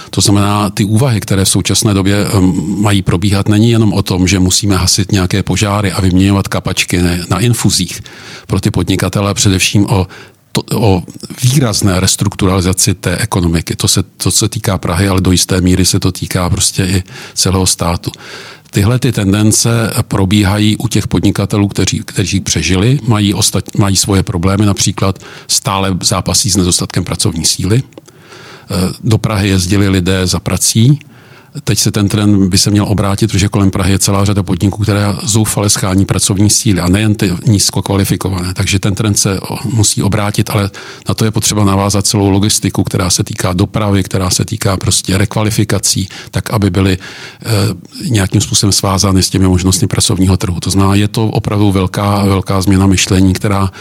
To 0.09 0.21
znamená, 0.21 0.69
ty 0.69 0.85
úvahy, 0.85 1.19
které 1.19 1.45
v 1.45 1.49
současné 1.49 1.93
době 1.93 2.25
mají 2.77 3.01
probíhat, 3.01 3.49
není 3.49 3.71
jenom 3.71 3.93
o 3.93 4.03
tom, 4.03 4.27
že 4.27 4.39
musíme 4.39 4.75
hasit 4.75 5.11
nějaké 5.11 5.43
požáry 5.43 5.91
a 5.91 6.01
vyměňovat 6.01 6.47
kapačky 6.47 7.01
na 7.29 7.39
infuzích 7.39 8.01
pro 8.47 8.59
ty 8.59 8.71
podnikatele, 8.71 9.33
především 9.33 9.85
o 9.89 10.07
o 10.73 11.03
výrazné 11.41 11.99
restrukturalizaci 11.99 12.93
té 12.93 13.17
ekonomiky. 13.17 13.75
To 13.75 13.87
se, 13.87 14.03
to 14.03 14.31
se 14.31 14.49
týká 14.49 14.77
Prahy, 14.77 15.07
ale 15.07 15.21
do 15.21 15.31
jisté 15.31 15.61
míry 15.61 15.85
se 15.85 15.99
to 15.99 16.11
týká 16.11 16.49
prostě 16.49 16.83
i 16.83 17.03
celého 17.33 17.65
státu. 17.65 18.11
Tyhle 18.71 18.99
ty 18.99 19.11
tendence 19.11 19.93
probíhají 20.01 20.77
u 20.77 20.87
těch 20.87 21.07
podnikatelů, 21.07 21.67
kteří, 21.67 22.01
kteří 22.05 22.39
přežili, 22.39 22.99
mají, 23.07 23.33
ostat, 23.33 23.63
mají 23.77 23.95
svoje 23.95 24.23
problémy, 24.23 24.65
například 24.65 25.19
stále 25.47 25.97
zápasí 26.03 26.49
s 26.49 26.55
nedostatkem 26.55 27.03
pracovní 27.03 27.45
síly. 27.45 27.83
Do 29.03 29.17
Prahy 29.17 29.49
jezdili 29.49 29.89
lidé 29.89 30.27
za 30.27 30.39
prací, 30.39 30.99
Teď 31.63 31.79
se 31.79 31.91
ten 31.91 32.09
trend 32.09 32.49
by 32.49 32.57
se 32.57 32.71
měl 32.71 32.85
obrátit, 32.87 33.27
protože 33.27 33.49
kolem 33.49 33.71
Prahy 33.71 33.91
je 33.91 33.99
celá 33.99 34.25
řada 34.25 34.43
podniků, 34.43 34.83
které 34.83 35.05
zoufale 35.23 35.69
schání 35.69 36.05
pracovní 36.05 36.49
síly 36.49 36.79
a 36.79 36.89
nejen 36.89 37.15
ty 37.15 37.33
nízko 37.47 37.81
kvalifikované. 37.81 38.53
Takže 38.53 38.79
ten 38.79 38.95
trend 38.95 39.15
se 39.15 39.39
musí 39.63 40.03
obrátit, 40.03 40.49
ale 40.49 40.69
na 41.09 41.15
to 41.15 41.25
je 41.25 41.31
potřeba 41.31 41.65
navázat 41.65 42.07
celou 42.07 42.29
logistiku, 42.29 42.83
která 42.83 43.09
se 43.09 43.23
týká 43.23 43.53
dopravy, 43.53 44.03
která 44.03 44.29
se 44.29 44.45
týká 44.45 44.77
prostě 44.77 45.17
rekvalifikací, 45.17 46.09
tak 46.31 46.49
aby 46.51 46.69
byly 46.69 46.93
e, 46.93 46.99
nějakým 48.09 48.41
způsobem 48.41 48.71
svázány 48.71 49.23
s 49.23 49.29
těmi 49.29 49.47
možnostmi 49.47 49.87
pracovního 49.87 50.37
trhu. 50.37 50.59
To 50.59 50.69
znamená, 50.69 50.95
je 50.95 51.07
to 51.07 51.27
opravdu 51.27 51.71
velká, 51.71 52.25
velká 52.25 52.61
změna 52.61 52.87
myšlení, 52.87 53.33
která 53.33 53.71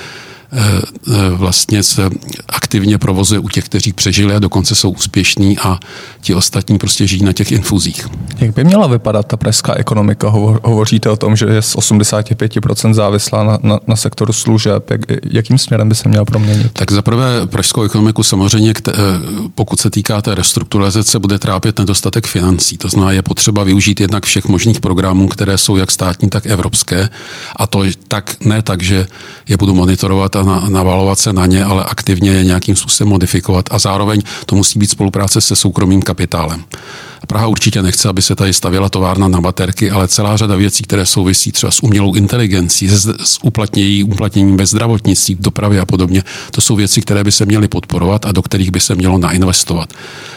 vlastně 1.34 1.82
se 1.82 2.10
aktivně 2.48 2.98
provozuje 2.98 3.38
u 3.38 3.48
těch, 3.48 3.64
kteří 3.64 3.92
přežili 3.92 4.34
a 4.34 4.38
dokonce 4.38 4.74
jsou 4.74 4.90
úspěšní 4.90 5.58
a 5.58 5.78
ti 6.20 6.34
ostatní 6.34 6.78
prostě 6.78 7.06
žijí 7.06 7.24
na 7.24 7.32
těch 7.32 7.52
infuzích. 7.52 8.08
Jak 8.38 8.54
by 8.54 8.64
měla 8.64 8.86
vypadat 8.86 9.26
ta 9.26 9.36
pražská 9.36 9.74
ekonomika? 9.74 10.28
Hovoříte 10.62 11.10
o 11.10 11.16
tom, 11.16 11.36
že 11.36 11.46
je 11.46 11.62
z 11.62 11.76
85% 11.76 12.94
závislá 12.94 13.44
na, 13.44 13.58
na, 13.62 13.80
na 13.86 13.96
sektoru 13.96 14.32
služeb. 14.32 14.90
Jak, 14.90 15.00
jakým 15.30 15.58
směrem 15.58 15.88
by 15.88 15.94
se 15.94 16.08
měla 16.08 16.24
proměnit? 16.24 16.72
Tak 16.72 16.92
zaprvé 16.92 17.46
pražskou 17.46 17.82
ekonomiku 17.82 18.22
samozřejmě, 18.22 18.72
eh, 18.88 18.92
pokud 19.54 19.80
se 19.80 19.90
týká 19.90 20.22
té 20.22 20.34
restrukturalizace, 20.34 21.18
bude 21.18 21.38
trápit 21.38 21.78
nedostatek 21.78 22.26
financí. 22.26 22.78
To 22.78 22.88
znamená, 22.88 23.12
je 23.12 23.22
potřeba 23.22 23.64
využít 23.64 24.00
jednak 24.00 24.26
všech 24.26 24.44
možných 24.44 24.80
programů, 24.80 25.28
které 25.28 25.58
jsou 25.58 25.76
jak 25.76 25.90
státní, 25.90 26.28
tak 26.28 26.46
evropské. 26.46 27.08
A 27.56 27.66
to 27.66 27.84
tak 28.08 28.36
ne 28.44 28.62
tak, 28.62 28.82
že 28.82 29.06
je 29.48 29.56
budu 29.56 29.74
monitorovat 29.74 30.36
a 30.38 30.42
na, 30.42 30.66
navalovat 30.68 31.18
se 31.18 31.32
na 31.32 31.46
ně, 31.46 31.64
ale 31.64 31.84
aktivně 31.84 32.30
je 32.30 32.44
nějakým 32.44 32.76
způsobem 32.76 33.08
modifikovat. 33.08 33.64
A 33.70 33.78
zároveň 33.78 34.22
to 34.46 34.56
musí 34.56 34.78
být 34.78 34.90
spolupráce 34.90 35.40
se 35.40 35.56
soukromým 35.56 36.02
kapitálem. 36.02 36.64
Praha 37.26 37.46
určitě 37.46 37.82
nechce, 37.82 38.08
aby 38.08 38.22
se 38.22 38.34
tady 38.34 38.52
stavěla 38.52 38.88
továrna 38.88 39.28
na 39.28 39.40
baterky, 39.40 39.90
ale 39.90 40.08
celá 40.08 40.36
řada 40.36 40.56
věcí, 40.56 40.82
které 40.82 41.06
souvisí 41.06 41.52
třeba 41.52 41.70
s 41.70 41.82
umělou 41.82 42.14
inteligencí, 42.14 42.88
s, 42.88 43.06
s 43.24 43.38
uplatněním, 43.42 44.12
uplatněním 44.12 44.56
ve 44.56 44.66
zdravotnictví, 44.66 45.34
v 45.34 45.40
dopravě 45.40 45.80
a 45.80 45.86
podobně, 45.86 46.22
to 46.50 46.60
jsou 46.60 46.76
věci, 46.76 47.00
které 47.00 47.24
by 47.24 47.32
se 47.32 47.46
měly 47.46 47.68
podporovat 47.68 48.26
a 48.26 48.32
do 48.32 48.42
kterých 48.42 48.70
by 48.70 48.80
se 48.80 48.94
mělo 48.94 49.18
nainvestovat. 49.18 49.92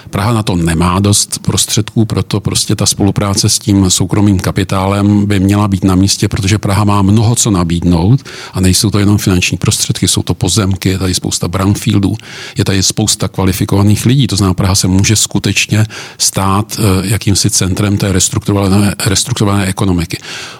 Praha 0.09 0.33
na 0.33 0.43
to 0.43 0.55
nemá 0.55 0.99
dost 0.99 1.39
prostředků, 1.39 2.05
proto 2.05 2.39
prostě 2.39 2.75
ta 2.75 2.85
spolupráce 2.85 3.49
s 3.49 3.59
tím 3.59 3.89
soukromým 3.89 4.39
kapitálem 4.39 5.25
by 5.25 5.39
měla 5.39 5.67
být 5.67 5.83
na 5.83 5.95
místě, 5.95 6.27
protože 6.27 6.57
Praha 6.57 6.83
má 6.83 7.01
mnoho 7.01 7.35
co 7.35 7.51
nabídnout 7.51 8.19
a 8.53 8.61
nejsou 8.61 8.89
to 8.89 8.99
jenom 8.99 9.17
finanční 9.17 9.57
prostředky, 9.57 10.07
jsou 10.07 10.23
to 10.23 10.33
pozemky, 10.33 10.89
je 10.89 10.97
tady 10.97 11.13
spousta 11.13 11.47
brownfieldů, 11.47 12.15
je 12.57 12.65
tady 12.65 12.83
spousta 12.83 13.27
kvalifikovaných 13.27 14.05
lidí, 14.05 14.27
to 14.27 14.35
znamená, 14.35 14.53
Praha 14.53 14.75
se 14.75 14.87
může 14.87 15.15
skutečně 15.15 15.85
stát 16.17 16.70
eh, 16.79 17.07
jakýmsi 17.07 17.49
centrem 17.49 17.97
té 17.97 18.11
restrukturované, 18.11 18.95
restrukturované 19.05 19.65
ekonomiky. 19.65 20.17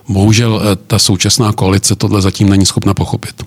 Bohužel 0.10 0.62
eh, 0.64 0.76
ta 0.88 1.00
současná 1.00 1.52
koalice 1.52 1.96
tohle 1.96 2.22
zatím 2.22 2.50
není 2.50 2.66
schopna 2.66 2.94
pochopit. 2.94 3.44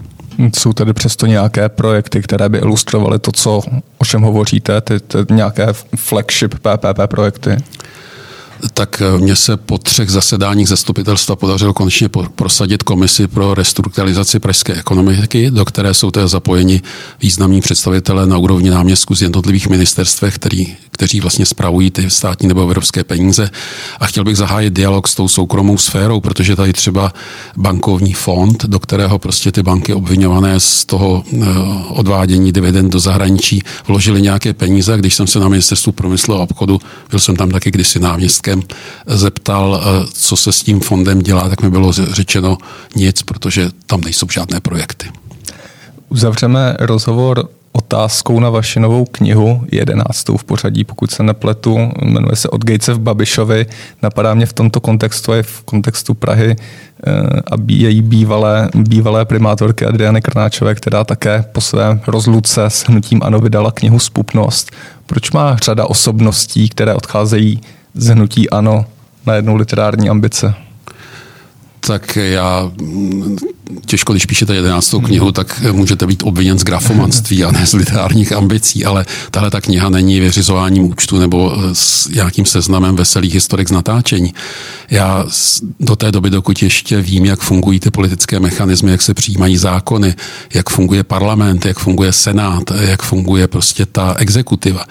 Jsou 0.59 0.72
tady 0.72 0.92
přesto 0.92 1.27
nějaké 1.27 1.68
projekty, 1.68 2.22
které 2.22 2.48
by 2.48 2.59
ilustrovaly 2.59 3.18
to, 3.18 3.33
co, 3.33 3.61
o 3.98 4.05
čem 4.05 4.22
hovoříte, 4.22 4.81
ty, 4.81 5.00
ty 5.00 5.18
nějaké 5.31 5.66
flagship 5.96 6.55
PPP 6.55 7.00
projekty? 7.07 7.57
tak 8.74 9.03
eh, 9.03 9.18
mně 9.18 9.37
se 9.37 9.57
po 9.57 9.79
třech 9.79 10.11
zasedáních 10.11 10.68
zastupitelstva 10.68 11.37
podařilo 11.37 11.72
konečně 11.72 12.09
prosadit 12.35 12.83
komisi 12.83 13.29
pro 13.29 13.55
restrukturalizaci 13.55 14.38
pražské 14.38 14.74
ekonomiky, 14.74 15.50
do 15.50 15.64
které 15.64 15.94
jsou 15.94 16.11
tedy 16.11 16.29
zapojeni 16.29 16.83
významní 17.20 17.61
představitelé 17.61 18.27
na 18.27 18.38
úrovni 18.38 18.70
náměstku 18.70 19.14
z 19.14 19.22
jednotlivých 19.22 19.68
ministerstvech, 19.68 20.35
který, 20.35 20.77
kteří 20.94 21.20
vlastně 21.20 21.46
spravují 21.46 21.90
ty 21.90 22.11
státní 22.11 22.48
nebo 22.48 22.62
evropské 22.62 23.04
peníze. 23.04 23.50
A 24.00 24.07
chtěl 24.07 24.24
bych 24.24 24.37
zahájit 24.37 24.72
dialog 24.72 25.09
s 25.09 25.14
tou 25.14 25.28
soukromou 25.28 25.78
sférou, 25.78 26.20
protože 26.20 26.57
tady 26.57 26.72
třeba 26.72 27.12
bankovní 27.57 28.12
fond, 28.12 28.64
do 28.64 28.78
kterého 28.78 29.18
prostě 29.18 29.52
ty 29.52 29.62
banky 29.62 29.94
obvinované 29.94 30.61
z 30.61 30.85
toho 30.85 31.24
eh, 31.26 31.46
odvádění 31.88 32.52
dividend 32.52 32.92
do 32.92 32.98
zahraničí 32.98 33.62
vložili 33.87 34.22
nějaké 34.22 34.52
peníze. 34.52 34.98
Když 34.98 35.14
jsem 35.14 35.26
se 35.26 35.38
na 35.38 35.48
ministerstvu 35.48 35.92
průmyslu 35.92 36.35
a 36.35 36.42
obchodu, 36.42 36.80
byl 37.11 37.18
jsem 37.18 37.37
tam 37.37 37.50
taky 37.50 37.70
kdysi 37.70 38.00
náměstkem, 38.00 38.62
zeptal, 39.07 39.83
eh, 39.83 40.07
co 40.12 40.37
se 40.37 40.52
s 40.52 40.62
tím 40.62 40.80
fondem 40.80 41.22
dělá, 41.22 41.48
tak 41.48 41.62
mi 41.62 41.70
bylo 41.70 41.92
řečeno 41.92 42.59
nic, 42.96 43.22
protože 43.22 43.70
tam 43.87 44.00
nejsou 44.00 44.26
žádné 44.30 44.61
projekty. 44.61 45.07
Uzavřeme 46.09 46.76
rozhovor 46.80 47.48
otázkou 47.76 48.40
na 48.40 48.50
vaši 48.50 48.80
novou 48.80 49.04
knihu, 49.04 49.64
jedenáctou 49.72 50.37
v 50.37 50.44
pořadí, 50.44 50.84
pokud 50.84 51.10
se 51.10 51.22
nepletu, 51.22 51.92
jmenuje 52.02 52.37
se 52.37 52.48
Od 52.48 52.64
Gatese 52.64 52.94
v 52.94 52.98
Babišovi. 52.98 53.66
Napadá 54.02 54.34
mě 54.34 54.46
v 54.46 54.52
tomto 54.52 54.80
kontextu 54.80 55.32
a 55.32 55.42
v 55.42 55.62
kontextu 55.62 56.14
Prahy 56.14 56.56
eh, 56.56 57.12
a 57.52 57.56
její 57.66 58.02
bývalé, 58.02 58.68
bývalé 58.74 59.24
primátorky 59.24 59.87
Adriany 59.87 60.22
Krnáčové, 60.22 60.74
která 60.74 61.04
také 61.04 61.44
po 61.52 61.60
svém 61.60 62.00
rozluce 62.06 62.64
s 62.64 62.84
hnutím 62.84 63.20
ANO 63.22 63.38
vydala 63.38 63.72
knihu 63.72 63.98
Spupnost. 63.98 64.70
Proč 65.06 65.30
má 65.30 65.56
řada 65.56 65.87
osobností, 65.87 66.68
které 66.68 66.94
odcházejí 66.94 67.60
z 67.94 68.08
hnutí 68.08 68.50
ANO 68.50 68.84
na 69.26 69.34
jednu 69.34 69.56
literární 69.56 70.10
ambice? 70.10 70.54
Tak 71.87 72.16
já 72.16 72.70
těžko, 73.87 74.12
když 74.12 74.27
píšete 74.27 74.55
jedenáctou 74.55 75.01
knihu, 75.01 75.33
tak 75.33 75.62
můžete 75.73 76.07
být 76.07 76.23
obviněn 76.23 76.59
z 76.59 76.64
grafomanství 76.64 77.44
a 77.44 77.51
ne 77.51 77.66
z 77.66 77.73
literárních 77.73 78.33
ambicí, 78.33 78.85
ale 78.85 79.07
tahle 79.31 79.51
ta 79.51 79.61
kniha 79.61 79.88
není 79.88 80.20
vyřizováním 80.20 80.85
účtu 80.85 81.18
nebo 81.18 81.53
s 81.73 82.09
nějakým 82.09 82.47
seznamem 82.47 82.97
veselých 82.97 83.35
historik 83.35 83.68
z 83.68 83.73
natáčení. 83.73 84.35
Já 84.90 85.27
do 85.81 85.97
té 85.97 86.12
doby, 86.12 86.31
dokud 86.31 86.62
ještě 86.62 87.01
vím, 87.01 87.25
jak 87.25 87.40
fungují 87.40 87.81
ty 87.81 87.90
politické 87.90 88.40
mechanismy, 88.40 88.90
jak 88.90 89.03
se 89.03 89.14
přijímají 89.14 89.57
zákony, 89.57 90.14
jak 90.55 90.70
funguje 90.70 91.05
parlament, 91.05 91.66
jak 91.66 91.79
funguje 91.79 92.12
senát, 92.12 92.62
jak 92.81 93.03
funguje 93.03 93.49
prostě 93.49 93.87
ta 93.87 94.14
exekutiva, 94.18 94.85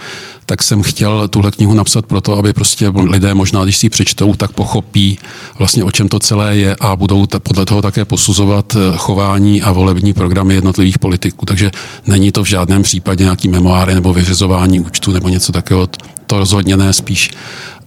tak 0.45 0.63
jsem 0.63 0.84
chtěl 0.84 1.27
tuhle 1.27 1.51
knihu 1.51 1.73
napsat 1.73 2.06
proto, 2.06 2.38
aby 2.38 2.53
prostě 2.53 2.89
lidé 2.89 3.34
možná, 3.34 3.63
když 3.63 3.77
si 3.77 3.86
ji 3.86 3.89
přečtou, 3.89 4.34
tak 4.34 4.51
pochopí 4.51 5.19
vlastně 5.58 5.84
o 5.84 5.91
čem 5.91 6.10
to 6.10 6.19
celé 6.19 6.58
je 6.58 6.75
a 6.83 6.95
budou 6.95 7.25
podle 7.43 7.65
toho 7.65 7.81
také 7.81 8.05
posuzovat 8.05 8.75
eh, 8.75 8.97
chování 8.97 9.61
a 9.61 9.71
volební 9.71 10.13
programy 10.13 10.53
jednotlivých 10.53 10.99
politiků. 10.99 11.45
Takže 11.45 11.71
není 12.07 12.31
to 12.31 12.43
v 12.43 12.47
žádném 12.47 12.83
případě 12.83 13.23
nějaký 13.23 13.47
memoáry 13.47 13.93
nebo 13.93 14.13
vyřizování 14.13 14.79
účtu 14.79 15.11
nebo 15.11 15.29
něco 15.29 15.51
takového. 15.51 15.89
To 16.27 16.39
rozhodně 16.39 16.77
ne, 16.77 16.93
spíš 16.93 17.31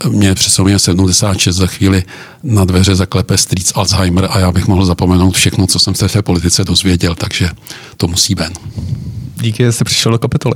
mě 0.09 0.35
představuje 0.35 0.79
76 0.79 1.57
za 1.57 1.67
chvíli 1.67 2.03
na 2.43 2.65
dveře 2.65 2.95
zaklepe 2.95 3.39
strýc 3.39 3.73
Alzheimer 3.75 4.29
a 4.31 4.39
já 4.39 4.53
bych 4.53 4.67
mohl 4.67 4.85
zapomenout 4.85 5.37
všechno, 5.37 5.67
co 5.67 5.79
jsem 5.79 5.95
se 5.95 6.09
v 6.09 6.13
té 6.13 6.23
politice 6.23 6.65
dozvěděl, 6.65 7.15
takže 7.15 7.51
to 7.97 8.09
musí 8.09 8.35
ven. 8.35 8.53
Díky, 9.41 9.63
že 9.63 9.73
jste 9.73 9.85
přišel 9.85 10.13
do 10.13 10.19
kapitoly. 10.19 10.55